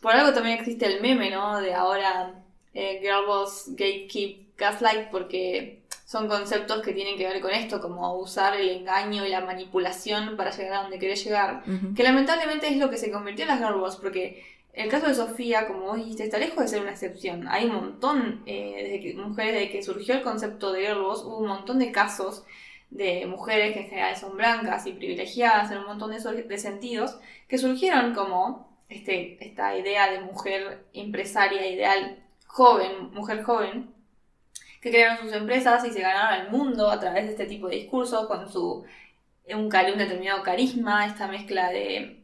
Por 0.00 0.10
algo 0.12 0.32
también 0.32 0.58
existe 0.58 0.86
el 0.86 1.00
meme, 1.00 1.30
¿no? 1.30 1.60
De 1.60 1.72
ahora 1.72 2.45
eh, 2.76 3.00
girl 3.00 3.26
boss, 3.26 3.64
gatekeep, 3.70 4.56
gaslight, 4.58 5.08
porque 5.10 5.80
son 6.04 6.28
conceptos 6.28 6.82
que 6.82 6.92
tienen 6.92 7.16
que 7.16 7.26
ver 7.26 7.40
con 7.40 7.50
esto, 7.50 7.80
como 7.80 8.14
usar 8.16 8.54
el 8.54 8.68
engaño 8.68 9.24
y 9.24 9.30
la 9.30 9.40
manipulación 9.40 10.36
para 10.36 10.50
llegar 10.50 10.74
a 10.74 10.82
donde 10.82 10.98
querés 10.98 11.24
llegar. 11.24 11.64
Que 11.96 12.02
lamentablemente 12.02 12.68
es 12.68 12.76
lo 12.76 12.90
que 12.90 12.98
se 12.98 13.10
convirtió 13.10 13.44
en 13.44 13.48
las 13.48 13.58
girl 13.58 13.80
boss, 13.80 13.96
porque 13.96 14.44
el 14.74 14.90
caso 14.90 15.06
de 15.06 15.14
Sofía, 15.14 15.66
como 15.66 15.86
vos 15.86 15.96
dijiste, 15.96 16.24
está 16.24 16.36
lejos 16.36 16.58
de 16.58 16.68
ser 16.68 16.82
una 16.82 16.90
excepción. 16.90 17.48
Hay 17.48 17.64
un 17.64 17.76
montón 17.76 18.42
eh, 18.44 19.00
de 19.02 19.14
mujeres, 19.14 19.54
desde 19.54 19.70
que 19.70 19.82
surgió 19.82 20.14
el 20.14 20.22
concepto 20.22 20.70
de 20.70 20.82
girlboss, 20.82 21.24
hubo 21.24 21.38
un 21.38 21.48
montón 21.48 21.78
de 21.78 21.90
casos 21.90 22.44
de 22.90 23.24
mujeres 23.26 23.72
que 23.72 23.80
en 23.80 23.88
general 23.88 24.16
son 24.16 24.36
blancas 24.36 24.86
y 24.86 24.92
privilegiadas 24.92 25.70
en 25.70 25.78
un 25.78 25.86
montón 25.86 26.10
de, 26.10 26.42
de 26.42 26.58
sentidos, 26.58 27.18
que 27.48 27.56
surgieron 27.56 28.14
como 28.14 28.68
este, 28.90 29.44
esta 29.44 29.76
idea 29.76 30.10
de 30.12 30.20
mujer 30.20 30.84
empresaria 30.92 31.66
ideal 31.66 32.22
joven, 32.56 33.10
mujer 33.12 33.42
joven, 33.42 33.94
que 34.80 34.90
crearon 34.90 35.18
sus 35.18 35.32
empresas 35.32 35.84
y 35.84 35.90
se 35.90 36.00
ganaron 36.00 36.40
el 36.40 36.50
mundo 36.50 36.88
a 36.90 36.98
través 36.98 37.24
de 37.26 37.32
este 37.32 37.44
tipo 37.44 37.68
de 37.68 37.76
discursos, 37.76 38.26
con 38.26 38.50
su 38.50 38.82
un, 39.48 39.64
un 39.64 39.70
determinado 39.70 40.42
carisma, 40.42 41.04
esta 41.04 41.28
mezcla 41.28 41.68
de 41.68 42.22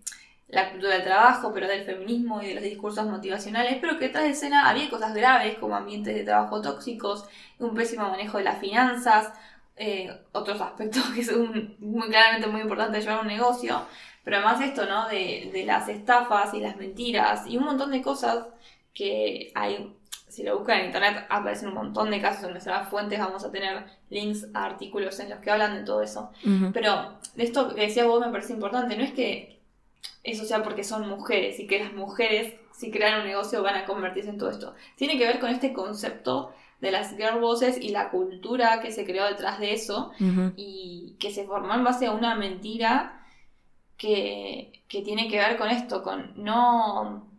la 0.48 0.70
cultura 0.70 0.94
del 0.94 1.04
trabajo, 1.04 1.52
pero 1.52 1.68
del 1.68 1.84
feminismo 1.84 2.40
y 2.42 2.46
de 2.46 2.54
los 2.54 2.64
discursos 2.64 3.06
motivacionales, 3.06 3.76
pero 3.80 3.98
que 3.98 4.06
detrás 4.06 4.24
de 4.24 4.30
escena 4.30 4.70
había 4.70 4.88
cosas 4.88 5.12
graves 5.14 5.58
como 5.58 5.76
ambientes 5.76 6.14
de 6.14 6.24
trabajo 6.24 6.62
tóxicos, 6.62 7.26
un 7.58 7.74
pésimo 7.74 8.08
manejo 8.08 8.38
de 8.38 8.44
las 8.44 8.58
finanzas, 8.58 9.32
eh, 9.76 10.10
otros 10.32 10.60
aspectos 10.62 11.04
que 11.14 11.24
son 11.24 11.76
muy 11.78 12.08
claramente 12.08 12.46
muy 12.46 12.62
importantes 12.62 13.04
llevar 13.04 13.20
un 13.20 13.28
negocio, 13.28 13.82
pero 14.24 14.38
además 14.38 14.62
esto, 14.62 14.86
¿no? 14.86 15.08
De, 15.08 15.50
de 15.52 15.64
las 15.66 15.88
estafas 15.90 16.54
y 16.54 16.60
las 16.60 16.76
mentiras 16.76 17.46
y 17.46 17.58
un 17.58 17.64
montón 17.64 17.90
de 17.90 18.00
cosas 18.00 18.46
que 18.94 19.52
hay 19.54 19.94
si 20.32 20.42
lo 20.42 20.56
buscan 20.56 20.80
en 20.80 20.86
internet 20.86 21.26
aparecen 21.28 21.68
un 21.68 21.74
montón 21.74 22.10
de 22.10 22.18
casos 22.18 22.44
en 22.44 22.52
nuestras 22.52 22.88
fuentes, 22.88 23.18
vamos 23.18 23.44
a 23.44 23.52
tener 23.52 23.84
links 24.08 24.46
a 24.54 24.64
artículos 24.64 25.20
en 25.20 25.28
los 25.28 25.40
que 25.40 25.50
hablan 25.50 25.74
de 25.74 25.84
todo 25.84 26.02
eso. 26.02 26.30
Pero 26.72 27.18
de 27.34 27.44
esto 27.44 27.74
que 27.74 27.82
decías 27.82 28.06
vos 28.06 28.24
me 28.24 28.32
parece 28.32 28.54
importante, 28.54 28.96
no 28.96 29.04
es 29.04 29.12
que 29.12 29.60
eso 30.24 30.46
sea 30.46 30.62
porque 30.62 30.84
son 30.84 31.06
mujeres 31.06 31.60
y 31.60 31.66
que 31.66 31.80
las 31.80 31.92
mujeres 31.92 32.54
si 32.72 32.90
crean 32.90 33.20
un 33.20 33.26
negocio 33.26 33.62
van 33.62 33.74
a 33.74 33.84
convertirse 33.84 34.30
en 34.30 34.38
todo 34.38 34.48
esto. 34.48 34.74
Tiene 34.96 35.18
que 35.18 35.26
ver 35.26 35.38
con 35.38 35.50
este 35.50 35.74
concepto 35.74 36.54
de 36.80 36.90
las 36.90 37.14
girl 37.14 37.38
bosses 37.38 37.78
y 37.78 37.90
la 37.90 38.08
cultura 38.08 38.80
que 38.80 38.90
se 38.90 39.04
creó 39.04 39.26
detrás 39.26 39.60
de 39.60 39.74
eso 39.74 40.12
y 40.56 41.14
que 41.20 41.30
se 41.30 41.44
formó 41.44 41.74
en 41.74 41.84
base 41.84 42.06
a 42.06 42.12
una 42.12 42.36
mentira 42.36 43.22
que, 43.98 44.82
que 44.88 45.02
tiene 45.02 45.28
que 45.28 45.36
ver 45.36 45.58
con 45.58 45.68
esto, 45.68 46.02
con 46.02 46.32
no 46.42 47.31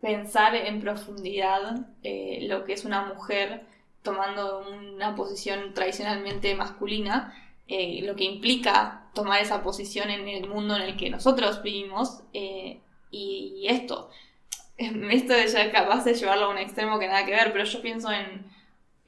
pensar 0.00 0.54
en 0.54 0.80
profundidad 0.80 1.86
eh, 2.02 2.40
lo 2.42 2.64
que 2.64 2.72
es 2.72 2.84
una 2.84 3.06
mujer 3.06 3.62
tomando 4.02 4.66
una 4.68 5.14
posición 5.14 5.74
tradicionalmente 5.74 6.54
masculina, 6.54 7.34
eh, 7.66 8.00
lo 8.02 8.16
que 8.16 8.24
implica 8.24 9.10
tomar 9.12 9.42
esa 9.42 9.62
posición 9.62 10.10
en 10.10 10.28
el 10.28 10.48
mundo 10.48 10.76
en 10.76 10.82
el 10.82 10.96
que 10.96 11.10
nosotros 11.10 11.62
vivimos 11.62 12.22
eh, 12.32 12.80
y, 13.10 13.66
esto. 13.68 14.10
Esto 14.78 15.32
de 15.32 15.48
ya 15.48 15.72
capaz 15.72 16.04
de 16.04 16.14
llevarlo 16.14 16.46
a 16.46 16.50
un 16.50 16.58
extremo 16.58 16.98
que 16.98 17.08
nada 17.08 17.26
que 17.26 17.32
ver, 17.32 17.52
pero 17.52 17.64
yo 17.64 17.82
pienso 17.82 18.12
en, 18.12 18.46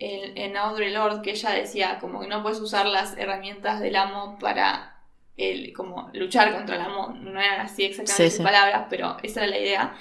en, 0.00 0.56
Audre 0.56 0.90
Lorde 0.90 1.22
que 1.22 1.30
ella 1.30 1.50
decía 1.50 1.98
como 2.00 2.20
que 2.20 2.26
no 2.26 2.42
puedes 2.42 2.58
usar 2.58 2.86
las 2.86 3.16
herramientas 3.16 3.80
del 3.80 3.94
amo 3.94 4.36
para 4.40 5.00
el, 5.36 5.72
como 5.72 6.10
luchar 6.12 6.52
contra 6.52 6.74
el 6.74 6.82
amo. 6.82 7.14
No 7.20 7.40
eran 7.40 7.60
así 7.60 7.84
exactamente 7.84 8.30
sus 8.30 8.44
palabras, 8.44 8.86
pero 8.90 9.16
esa 9.22 9.44
era 9.44 9.50
la 9.50 9.58
idea. 9.58 9.96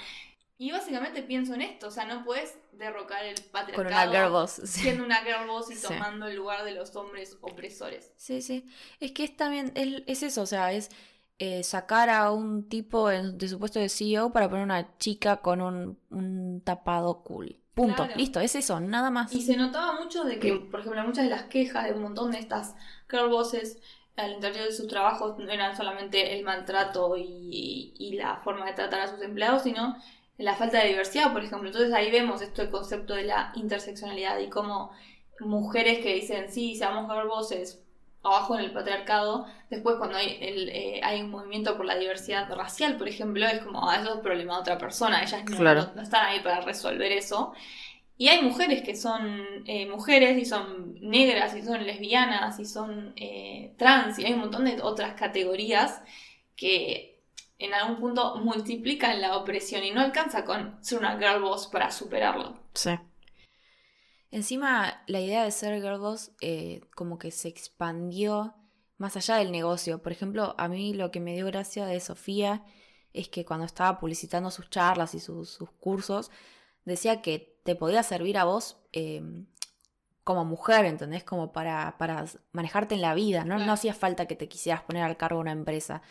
Y 0.60 0.72
básicamente 0.72 1.22
pienso 1.22 1.54
en 1.54 1.62
esto, 1.62 1.88
o 1.88 1.90
sea, 1.90 2.04
no 2.04 2.22
puedes 2.22 2.58
derrocar 2.72 3.24
el 3.24 3.34
patriarcado 3.50 4.10
Con 4.12 4.30
una 4.30 4.46
siendo 4.66 5.04
una 5.04 5.16
girl 5.22 5.46
boss 5.46 5.70
y 5.70 5.80
tomando 5.80 6.26
el 6.26 6.36
lugar 6.36 6.66
de 6.66 6.72
los 6.72 6.94
hombres 6.96 7.38
opresores. 7.40 8.12
Sí, 8.16 8.42
sí. 8.42 8.66
Es 9.00 9.12
que 9.12 9.24
es 9.24 9.34
también, 9.34 9.72
es, 9.74 10.22
eso, 10.22 10.42
o 10.42 10.46
sea, 10.46 10.74
es 10.74 10.90
eh, 11.38 11.62
sacar 11.62 12.10
a 12.10 12.30
un 12.30 12.68
tipo 12.68 13.08
de 13.08 13.48
su 13.48 13.58
puesto 13.58 13.78
de 13.78 13.88
CEO 13.88 14.34
para 14.34 14.50
poner 14.50 14.64
una 14.64 14.98
chica 14.98 15.38
con 15.38 15.62
un, 15.62 16.60
tapado 16.62 17.22
cool. 17.22 17.58
Punto. 17.72 18.06
Listo, 18.14 18.38
es 18.38 18.54
eso, 18.54 18.80
nada 18.80 19.08
más. 19.08 19.32
Y 19.32 19.40
se 19.40 19.56
notaba 19.56 19.98
mucho 19.98 20.24
de 20.24 20.38
que, 20.38 20.56
por 20.56 20.80
ejemplo, 20.80 21.02
muchas 21.04 21.24
de 21.24 21.30
las 21.30 21.44
quejas 21.44 21.86
de 21.86 21.94
un 21.94 22.02
montón 22.02 22.32
de 22.32 22.38
estas 22.38 22.74
girl 23.08 23.30
bosses 23.30 23.78
al 24.14 24.32
interior 24.32 24.66
de 24.66 24.72
sus 24.72 24.88
trabajos 24.88 25.38
no 25.38 25.50
eran 25.50 25.74
solamente 25.74 26.36
el 26.36 26.44
maltrato 26.44 27.16
y, 27.16 27.94
y 27.98 28.12
la 28.16 28.36
forma 28.36 28.66
de 28.66 28.74
tratar 28.74 29.00
a 29.00 29.08
sus 29.08 29.22
empleados, 29.22 29.62
sino 29.62 29.96
la 30.40 30.56
falta 30.56 30.80
de 30.80 30.88
diversidad, 30.88 31.32
por 31.32 31.44
ejemplo. 31.44 31.68
Entonces 31.68 31.92
ahí 31.92 32.10
vemos 32.10 32.40
esto 32.42 32.62
el 32.62 32.70
concepto 32.70 33.14
de 33.14 33.24
la 33.24 33.52
interseccionalidad 33.54 34.38
y 34.38 34.48
cómo 34.48 34.90
mujeres 35.40 36.00
que 36.00 36.14
dicen, 36.14 36.50
sí, 36.50 36.74
seamos 36.76 37.08
voces 37.26 37.82
abajo 38.22 38.54
en 38.54 38.64
el 38.66 38.72
patriarcado, 38.72 39.46
después 39.70 39.96
cuando 39.96 40.18
hay, 40.18 40.36
el, 40.40 40.68
eh, 40.68 41.00
hay 41.02 41.22
un 41.22 41.30
movimiento 41.30 41.76
por 41.76 41.86
la 41.86 41.96
diversidad 41.96 42.54
racial, 42.54 42.98
por 42.98 43.08
ejemplo, 43.08 43.46
es 43.46 43.60
como, 43.60 43.88
ah, 43.88 43.96
eso 43.96 44.14
es 44.16 44.20
problema 44.20 44.56
de 44.56 44.60
otra 44.60 44.76
persona, 44.76 45.22
ellas 45.22 45.42
no, 45.48 46.02
están 46.02 46.26
ahí 46.26 46.40
para 46.40 46.60
resolver 46.60 47.10
eso. 47.12 47.54
Y 48.18 48.28
hay 48.28 48.42
mujeres 48.42 48.82
que 48.82 48.94
son 48.94 49.46
eh, 49.66 49.88
mujeres 49.88 50.36
y 50.36 50.44
son 50.44 50.98
negras 51.00 51.56
y 51.56 51.62
son 51.62 51.86
lesbianas 51.86 52.60
y 52.60 52.66
son 52.66 53.14
eh, 53.16 53.72
trans 53.78 54.18
y 54.18 54.26
hay 54.26 54.34
un 54.34 54.40
montón 54.40 54.66
de 54.66 54.82
otras 54.82 55.14
categorías 55.14 56.02
que 56.54 57.09
en 57.60 57.74
algún 57.74 58.00
punto 58.00 58.36
multiplican 58.36 59.20
la 59.20 59.36
opresión 59.36 59.84
y 59.84 59.90
no 59.90 60.00
alcanza 60.00 60.44
con 60.44 60.82
ser 60.82 60.98
una 60.98 61.18
girl 61.18 61.42
boss 61.42 61.66
para 61.66 61.90
superarlo. 61.90 62.58
Sí. 62.74 62.98
Encima, 64.30 65.02
la 65.06 65.20
idea 65.20 65.44
de 65.44 65.50
ser 65.50 65.80
girl 65.80 65.98
boss 65.98 66.32
eh, 66.40 66.80
como 66.96 67.18
que 67.18 67.30
se 67.30 67.48
expandió 67.48 68.54
más 68.96 69.16
allá 69.16 69.36
del 69.36 69.52
negocio. 69.52 70.00
Por 70.02 70.10
ejemplo, 70.10 70.54
a 70.56 70.68
mí 70.68 70.94
lo 70.94 71.10
que 71.10 71.20
me 71.20 71.34
dio 71.34 71.46
gracia 71.46 71.84
de 71.84 72.00
Sofía 72.00 72.64
es 73.12 73.28
que 73.28 73.44
cuando 73.44 73.66
estaba 73.66 74.00
publicitando 74.00 74.50
sus 74.50 74.70
charlas 74.70 75.14
y 75.14 75.20
sus, 75.20 75.58
cursos, 75.80 76.30
decía 76.86 77.20
que 77.20 77.60
te 77.64 77.74
podía 77.74 78.02
servir 78.02 78.38
a 78.38 78.44
vos 78.44 78.78
em, 78.92 79.46
como 80.24 80.46
mujer, 80.46 80.86
¿entendés? 80.86 81.24
Como 81.24 81.52
para, 81.52 81.98
para 81.98 82.24
manejarte 82.52 82.94
en 82.94 83.02
la 83.02 83.12
vida, 83.14 83.44
¿no? 83.44 83.58
No 83.58 83.72
hacía 83.72 83.92
falta 83.92 84.26
que 84.26 84.36
te 84.36 84.48
quisieras 84.48 84.82
poner 84.82 85.02
al 85.02 85.18
cargo 85.18 85.38
de 85.38 85.42
una 85.42 85.52
empresa 85.52 86.02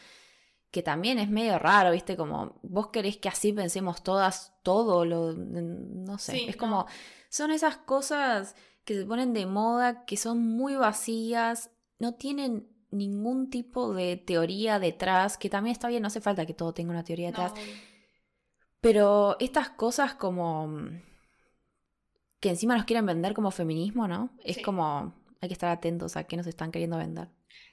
que 0.71 0.83
también 0.83 1.17
es 1.17 1.29
medio 1.29 1.57
raro, 1.57 1.91
¿viste? 1.91 2.15
Como 2.15 2.59
vos 2.61 2.87
querés 2.87 3.17
que 3.17 3.29
así 3.29 3.53
pensemos 3.53 4.03
todas 4.03 4.53
todo, 4.63 5.05
lo, 5.05 5.33
no 5.33 6.17
sé, 6.17 6.49
es 6.49 6.55
como, 6.55 6.85
son 7.29 7.51
esas 7.51 7.77
cosas 7.77 8.55
que 8.85 8.95
se 8.95 9.05
ponen 9.05 9.33
de 9.33 9.45
moda, 9.45 10.05
que 10.05 10.17
son 10.17 10.39
muy 10.39 10.75
vacías, 10.75 11.71
no 11.97 12.15
tienen 12.15 12.67
ningún 12.91 13.49
tipo 13.49 13.93
de 13.93 14.17
teoría 14.17 14.79
detrás, 14.79 15.37
que 15.37 15.49
también 15.49 15.73
está 15.73 15.87
bien, 15.87 16.01
no 16.01 16.07
hace 16.07 16.21
falta 16.21 16.45
que 16.45 16.53
todo 16.53 16.73
tenga 16.73 16.91
una 16.91 17.03
teoría 17.03 17.27
detrás. 17.27 17.53
Pero 18.81 19.37
estas 19.39 19.69
cosas 19.69 20.13
como 20.13 20.89
que 22.39 22.49
encima 22.49 22.75
nos 22.75 22.85
quieren 22.85 23.05
vender 23.05 23.33
como 23.33 23.51
feminismo, 23.51 24.07
¿no? 24.07 24.31
Es 24.43 24.59
como, 24.61 25.13
hay 25.41 25.49
que 25.49 25.53
estar 25.53 25.69
atentos 25.69 26.15
a 26.15 26.23
qué 26.23 26.37
nos 26.37 26.47
están 26.47 26.71
queriendo 26.71 26.97
vender. 26.97 27.27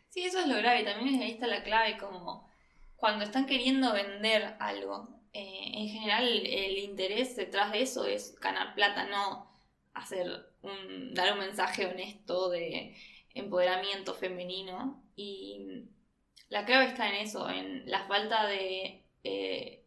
Sí, 0.09 0.23
eso 0.25 0.41
es 0.41 0.49
lo 0.49 0.57
grave, 0.57 0.83
también 0.83 1.21
ahí 1.23 1.33
está 1.33 1.47
la 1.47 1.63
clave, 1.63 1.99
como 1.99 2.49
cuando 2.97 3.25
están 3.25 3.47
queriendo 3.47 3.93
vender 3.93 4.57
algo. 4.59 5.09
Eh, 5.33 5.73
en 5.75 5.89
general 5.89 6.25
el 6.25 6.79
interés 6.79 7.37
detrás 7.37 7.73
de 7.73 7.83
eso 7.83 8.07
es 8.07 8.35
ganar 8.41 8.75
plata, 8.75 9.05
no 9.05 9.51
hacer 9.95 10.47
un, 10.63 11.15
dar 11.15 11.33
un 11.35 11.41
mensaje 11.41 11.87
honesto 11.87 12.51
de 12.51 12.97
empoderamiento 13.35 14.15
femenino. 14.15 15.03
Y 15.15 15.85
la 16.49 16.65
clave 16.65 16.87
está 16.87 17.09
en 17.09 17.17
eso, 17.17 17.49
en 17.51 17.89
la 17.91 18.05
falta 18.07 18.47
de, 18.47 19.05
eh, 19.25 19.85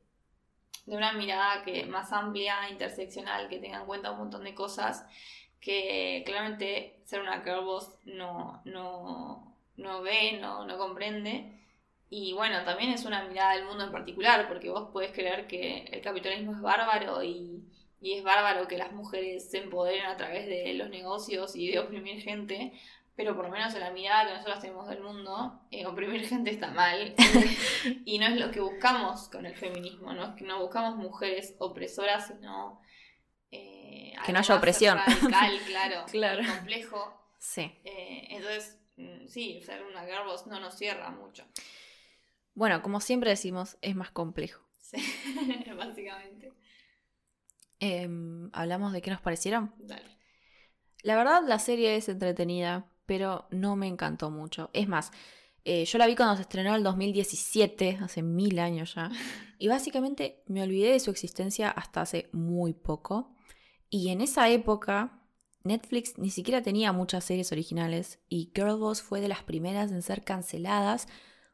de 0.85 0.97
una 0.97 1.13
mirada 1.13 1.63
que, 1.63 1.85
más 1.85 2.11
amplia, 2.11 2.69
interseccional, 2.69 3.49
que 3.49 3.59
tenga 3.59 3.79
en 3.79 3.85
cuenta 3.85 4.11
un 4.11 4.19
montón 4.19 4.43
de 4.43 4.55
cosas 4.55 5.05
que 5.59 6.23
claramente 6.25 7.01
ser 7.05 7.21
una 7.21 7.41
girl 7.41 7.65
no, 8.05 8.61
no, 8.65 9.57
no 9.77 10.01
ve, 10.01 10.39
no, 10.39 10.65
no 10.65 10.77
comprende. 10.77 11.59
Y 12.09 12.33
bueno, 12.33 12.63
también 12.63 12.91
es 12.91 13.05
una 13.05 13.23
mirada 13.25 13.55
del 13.55 13.65
mundo 13.65 13.83
en 13.83 13.91
particular, 13.91 14.47
porque 14.47 14.69
vos 14.69 14.89
podés 14.91 15.11
creer 15.11 15.45
que 15.47 15.89
el 15.91 16.01
capitalismo 16.01 16.53
es 16.53 16.61
bárbaro 16.61 17.23
y, 17.23 17.63
es 18.01 18.23
bárbaro 18.23 18.67
que 18.67 18.77
las 18.77 18.93
mujeres 18.93 19.51
se 19.51 19.59
empoderen 19.59 20.05
a 20.05 20.17
través 20.17 20.47
de 20.47 20.73
los 20.73 20.89
negocios 20.89 21.55
y 21.55 21.69
de 21.69 21.79
oprimir 21.79 22.21
gente, 22.21 22.71
pero 23.15 23.35
por 23.35 23.45
lo 23.45 23.51
menos 23.51 23.73
en 23.75 23.81
la 23.81 23.91
mirada 23.91 24.25
que 24.25 24.33
nosotros 24.33 24.61
tenemos 24.61 24.87
del 24.87 25.01
mundo, 25.01 25.59
eh, 25.69 25.85
oprimir 25.85 26.25
gente 26.25 26.49
está 26.49 26.71
mal 26.71 27.13
y 28.05 28.17
no 28.17 28.27
es 28.27 28.37
lo 28.37 28.51
que 28.51 28.61
buscamos 28.61 29.27
con 29.27 29.45
el 29.45 29.55
feminismo, 29.55 30.13
no 30.13 30.29
es 30.29 30.35
que 30.35 30.45
no 30.45 30.61
buscamos 30.61 30.95
mujeres 30.95 31.55
opresoras, 31.59 32.27
sino... 32.27 32.81
Eh, 33.51 34.13
que 34.25 34.31
no 34.31 34.39
haya 34.39 34.55
opresión. 34.55 34.97
Radical, 34.97 35.59
claro, 35.67 36.05
claro. 36.11 36.41
complejo. 36.47 37.33
Sí. 37.37 37.61
Eh, 37.83 38.27
entonces, 38.29 38.79
mm, 38.95 39.27
sí, 39.27 39.61
ser 39.61 39.83
una 39.83 40.05
girl 40.05 40.25
no 40.47 40.59
nos 40.59 40.77
cierra 40.77 41.09
mucho. 41.09 41.45
Bueno, 42.59 42.81
como 42.81 42.99
siempre 42.99 43.29
decimos, 43.29 43.77
es 43.81 43.95
más 43.95 44.11
complejo. 44.11 44.61
Sí, 44.81 44.97
básicamente. 45.77 46.51
Em, 47.79 48.49
¿Hablamos 48.51 48.91
de 48.91 49.01
qué 49.01 49.11
nos 49.11 49.21
parecieron? 49.21 49.73
Dale. 49.77 50.17
La 51.01 51.15
verdad, 51.15 51.41
la 51.47 51.57
serie 51.57 51.95
es 51.95 52.09
entretenida, 52.09 52.91
pero 53.05 53.47
no 53.49 53.77
me 53.77 53.87
encantó 53.87 54.29
mucho. 54.29 54.69
Es 54.73 54.89
más, 54.89 55.11
Eh, 55.65 55.85
yo 55.85 55.97
la 55.99 56.07
vi 56.07 56.15
cuando 56.15 56.35
se 56.35 56.41
estrenó 56.43 56.69
en 56.71 56.75
el 56.77 56.83
2017, 56.83 57.99
hace 58.01 58.21
mil 58.23 58.59
años 58.59 58.95
ya. 58.95 59.09
Y 59.59 59.67
básicamente 59.69 60.43
me 60.47 60.61
olvidé 60.63 60.91
de 60.91 60.99
su 60.99 61.11
existencia 61.11 61.69
hasta 61.69 62.01
hace 62.01 62.29
muy 62.33 62.73
poco. 62.73 63.35
Y 63.89 64.09
en 64.09 64.19
esa 64.21 64.49
época, 64.49 65.21
Netflix 65.63 66.17
ni 66.17 66.29
siquiera 66.29 66.61
tenía 66.61 66.91
muchas 66.93 67.23
series 67.23 67.51
originales 67.53 68.19
y 68.29 68.51
Girlboss 68.53 69.01
fue 69.01 69.21
de 69.21 69.27
las 69.29 69.43
primeras 69.43 69.91
en 69.91 70.01
ser 70.01 70.23
canceladas 70.23 71.07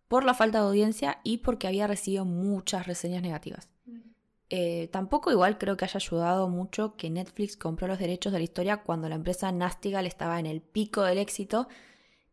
por 0.07 0.23
la 0.23 0.33
falta 0.33 0.59
de 0.59 0.67
audiencia 0.67 1.19
y 1.23 1.39
porque 1.39 1.67
había 1.67 1.87
recibido 1.87 2.25
muchas 2.25 2.87
reseñas 2.87 3.21
negativas. 3.21 3.69
Eh, 4.49 4.89
tampoco 4.91 5.31
igual 5.31 5.57
creo 5.57 5.75
que 5.75 5.85
haya 5.85 5.97
ayudado 5.97 6.47
mucho 6.49 6.95
que 6.95 7.09
Netflix 7.09 7.57
compró 7.57 7.87
los 7.87 7.97
derechos 7.97 8.31
de 8.31 8.37
la 8.37 8.43
historia 8.43 8.77
cuando 8.77 9.09
la 9.09 9.15
empresa 9.15 9.51
Nastigal 9.51 10.05
estaba 10.05 10.39
en 10.39 10.45
el 10.45 10.61
pico 10.61 11.01
del 11.01 11.17
éxito 11.17 11.67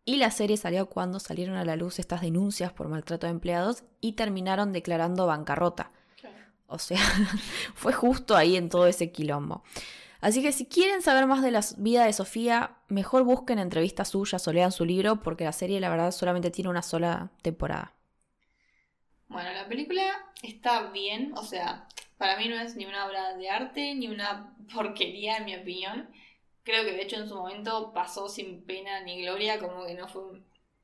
y 0.04 0.16
la 0.16 0.30
serie 0.30 0.56
salió 0.56 0.86
cuando 0.86 1.20
salieron 1.20 1.56
a 1.56 1.64
la 1.64 1.76
luz 1.76 1.98
estas 1.98 2.20
denuncias 2.20 2.72
por 2.72 2.88
maltrato 2.88 3.26
de 3.26 3.32
empleados 3.32 3.84
y 4.00 4.12
terminaron 4.12 4.72
declarando 4.72 5.26
bancarrota. 5.26 5.92
O 6.66 6.78
sea, 6.78 6.98
fue 7.74 7.92
justo 7.92 8.36
ahí 8.36 8.56
en 8.56 8.68
todo 8.68 8.86
ese 8.86 9.12
quilombo. 9.12 9.62
Así 10.22 10.40
que 10.40 10.52
si 10.52 10.66
quieren 10.66 11.02
saber 11.02 11.26
más 11.26 11.42
de 11.42 11.50
la 11.50 11.62
vida 11.78 12.06
de 12.06 12.12
Sofía, 12.12 12.76
mejor 12.86 13.24
busquen 13.24 13.58
entrevistas 13.58 14.10
suyas 14.10 14.46
o 14.46 14.52
lean 14.52 14.70
su 14.70 14.84
libro 14.84 15.20
porque 15.20 15.42
la 15.42 15.52
serie 15.52 15.80
la 15.80 15.90
verdad 15.90 16.12
solamente 16.12 16.52
tiene 16.52 16.70
una 16.70 16.82
sola 16.82 17.32
temporada. 17.42 17.92
Bueno, 19.26 19.52
la 19.52 19.66
película 19.66 20.04
está 20.44 20.92
bien, 20.92 21.32
o 21.36 21.42
sea, 21.42 21.88
para 22.18 22.36
mí 22.36 22.48
no 22.48 22.54
es 22.54 22.76
ni 22.76 22.86
una 22.86 23.04
obra 23.06 23.36
de 23.36 23.50
arte 23.50 23.96
ni 23.96 24.06
una 24.06 24.54
porquería 24.72 25.38
en 25.38 25.44
mi 25.44 25.56
opinión. 25.56 26.08
Creo 26.62 26.84
que 26.84 26.92
de 26.92 27.02
hecho 27.02 27.16
en 27.16 27.28
su 27.28 27.34
momento 27.34 27.92
pasó 27.92 28.28
sin 28.28 28.62
pena 28.62 29.00
ni 29.00 29.22
gloria, 29.22 29.58
como 29.58 29.84
que 29.84 29.94
no 29.94 30.06
fue 30.06 30.22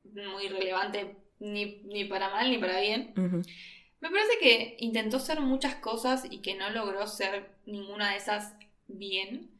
muy 0.03 0.49
relevante 0.49 1.15
ni, 1.39 1.81
ni 1.85 2.03
para 2.03 2.29
mal 2.29 2.49
ni 2.51 2.57
para 2.57 2.81
bien. 2.81 3.13
Me 3.15 4.09
parece 4.09 4.37
que 4.41 4.75
intentó 4.79 5.17
ser 5.17 5.39
muchas 5.39 5.75
cosas 5.75 6.25
y 6.29 6.39
que 6.39 6.55
no 6.55 6.69
logró 6.71 7.07
ser 7.07 7.51
ninguna 7.65 8.11
de 8.11 8.17
esas 8.17 8.53
bien. 8.89 9.51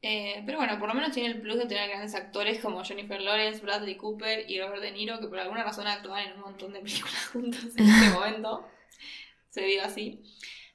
Eh, 0.00 0.42
pero 0.46 0.58
bueno, 0.58 0.78
por 0.78 0.88
lo 0.88 0.94
menos 0.94 1.12
tiene 1.12 1.30
el 1.30 1.40
plus 1.40 1.56
de 1.56 1.66
tener 1.66 1.88
grandes 1.88 2.14
actores 2.14 2.60
como 2.60 2.84
Jennifer 2.84 3.20
Lawrence, 3.20 3.60
Bradley 3.60 3.96
Cooper 3.96 4.48
y 4.48 4.60
Robert 4.60 4.80
De 4.80 4.92
Niro, 4.92 5.18
que 5.18 5.26
por 5.26 5.40
alguna 5.40 5.64
razón 5.64 5.88
actúan 5.88 6.28
en 6.28 6.34
un 6.34 6.40
montón 6.40 6.72
de 6.72 6.80
películas 6.80 7.26
juntos 7.32 7.76
en 7.76 7.88
este 7.88 8.10
momento. 8.14 8.66
Se 9.50 9.62
dio 9.62 9.82
así. 9.82 10.22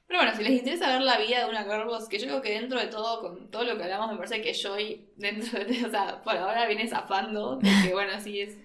Pero 0.06 0.20
bueno, 0.20 0.36
si 0.36 0.42
les 0.42 0.52
interesa 0.52 0.88
ver 0.88 1.00
la 1.00 1.18
vida 1.18 1.38
de 1.40 1.50
una 1.50 1.64
girlboss, 1.64 2.08
que 2.08 2.18
yo 2.18 2.26
creo 2.26 2.42
que 2.42 2.60
dentro 2.60 2.78
de 2.78 2.88
todo, 2.88 3.22
con 3.22 3.50
todo 3.50 3.64
lo 3.64 3.76
que 3.76 3.84
hablamos, 3.84 4.10
me 4.10 4.16
parece 4.16 4.42
que 4.42 4.52
Joy, 4.52 5.08
dentro 5.16 5.64
de, 5.64 5.84
o 5.86 5.90
sea, 5.90 6.20
por 6.20 6.36
ahora 6.36 6.66
viene 6.66 6.86
zafando, 6.86 7.58
que 7.82 7.92
bueno, 7.92 8.20
sí 8.20 8.40
es 8.40 8.58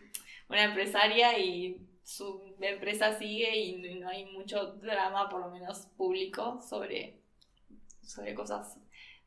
una 0.50 0.64
empresaria 0.64 1.40
y 1.40 1.78
su 2.04 2.56
empresa 2.60 3.18
sigue 3.18 3.56
y 3.56 4.00
no 4.00 4.10
hay 4.10 4.26
mucho 4.26 4.74
drama, 4.74 5.30
por 5.30 5.42
lo 5.42 5.52
menos 5.52 5.86
público, 5.96 6.60
sobre, 6.60 7.22
sobre 8.02 8.34
cosas 8.34 8.78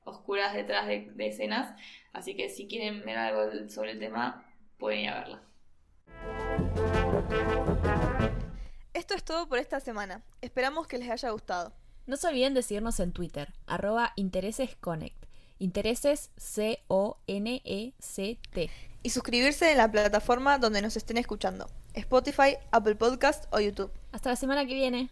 oscuras 0.05 0.55
detrás 0.55 0.87
de, 0.87 1.12
escenas. 1.19 1.75
Así 2.12 2.37
que 2.37 2.49
si 2.49 2.67
quieren 2.67 3.05
ver 3.05 3.19
algo 3.19 3.69
sobre 3.69 3.93
el 3.93 3.99
tema, 3.99 4.45
pueden 4.79 5.01
ir 5.01 5.09
a 5.09 5.21
verla. 5.21 5.43
Esto 8.95 9.15
es 9.15 9.25
todo 9.25 9.49
por 9.49 9.59
esta 9.59 9.81
semana. 9.81 10.23
Esperamos 10.41 10.87
que 10.87 10.99
les 10.99 11.11
haya 11.11 11.31
gustado. 11.31 11.73
No 12.07 12.17
se 12.17 12.29
olviden 12.29 12.55
de 12.55 12.62
seguirnos 12.62 13.01
en 13.01 13.12
Twitter, 13.12 13.53
arroba 13.67 14.12
interesesconnect. 14.17 15.27
Intereses 15.59 16.31
C-O-N-E-C-T. 16.37 17.11
Y 19.05 19.11
suscribirse 19.11 19.71
en 19.71 19.79
la 19.79 19.91
plataforma 19.91 20.59
donde 20.59 20.83
nos 20.83 20.97
estén 20.97 21.17
escuchando. 21.19 21.69
Spotify, 21.95 22.57
Apple 22.71 22.97
Podcast 22.97 23.45
o 23.53 23.61
YouTube. 23.61 23.93
Hasta 24.11 24.31
la 24.31 24.37
semana 24.37 24.67
que 24.67 24.75
viene. 24.75 25.11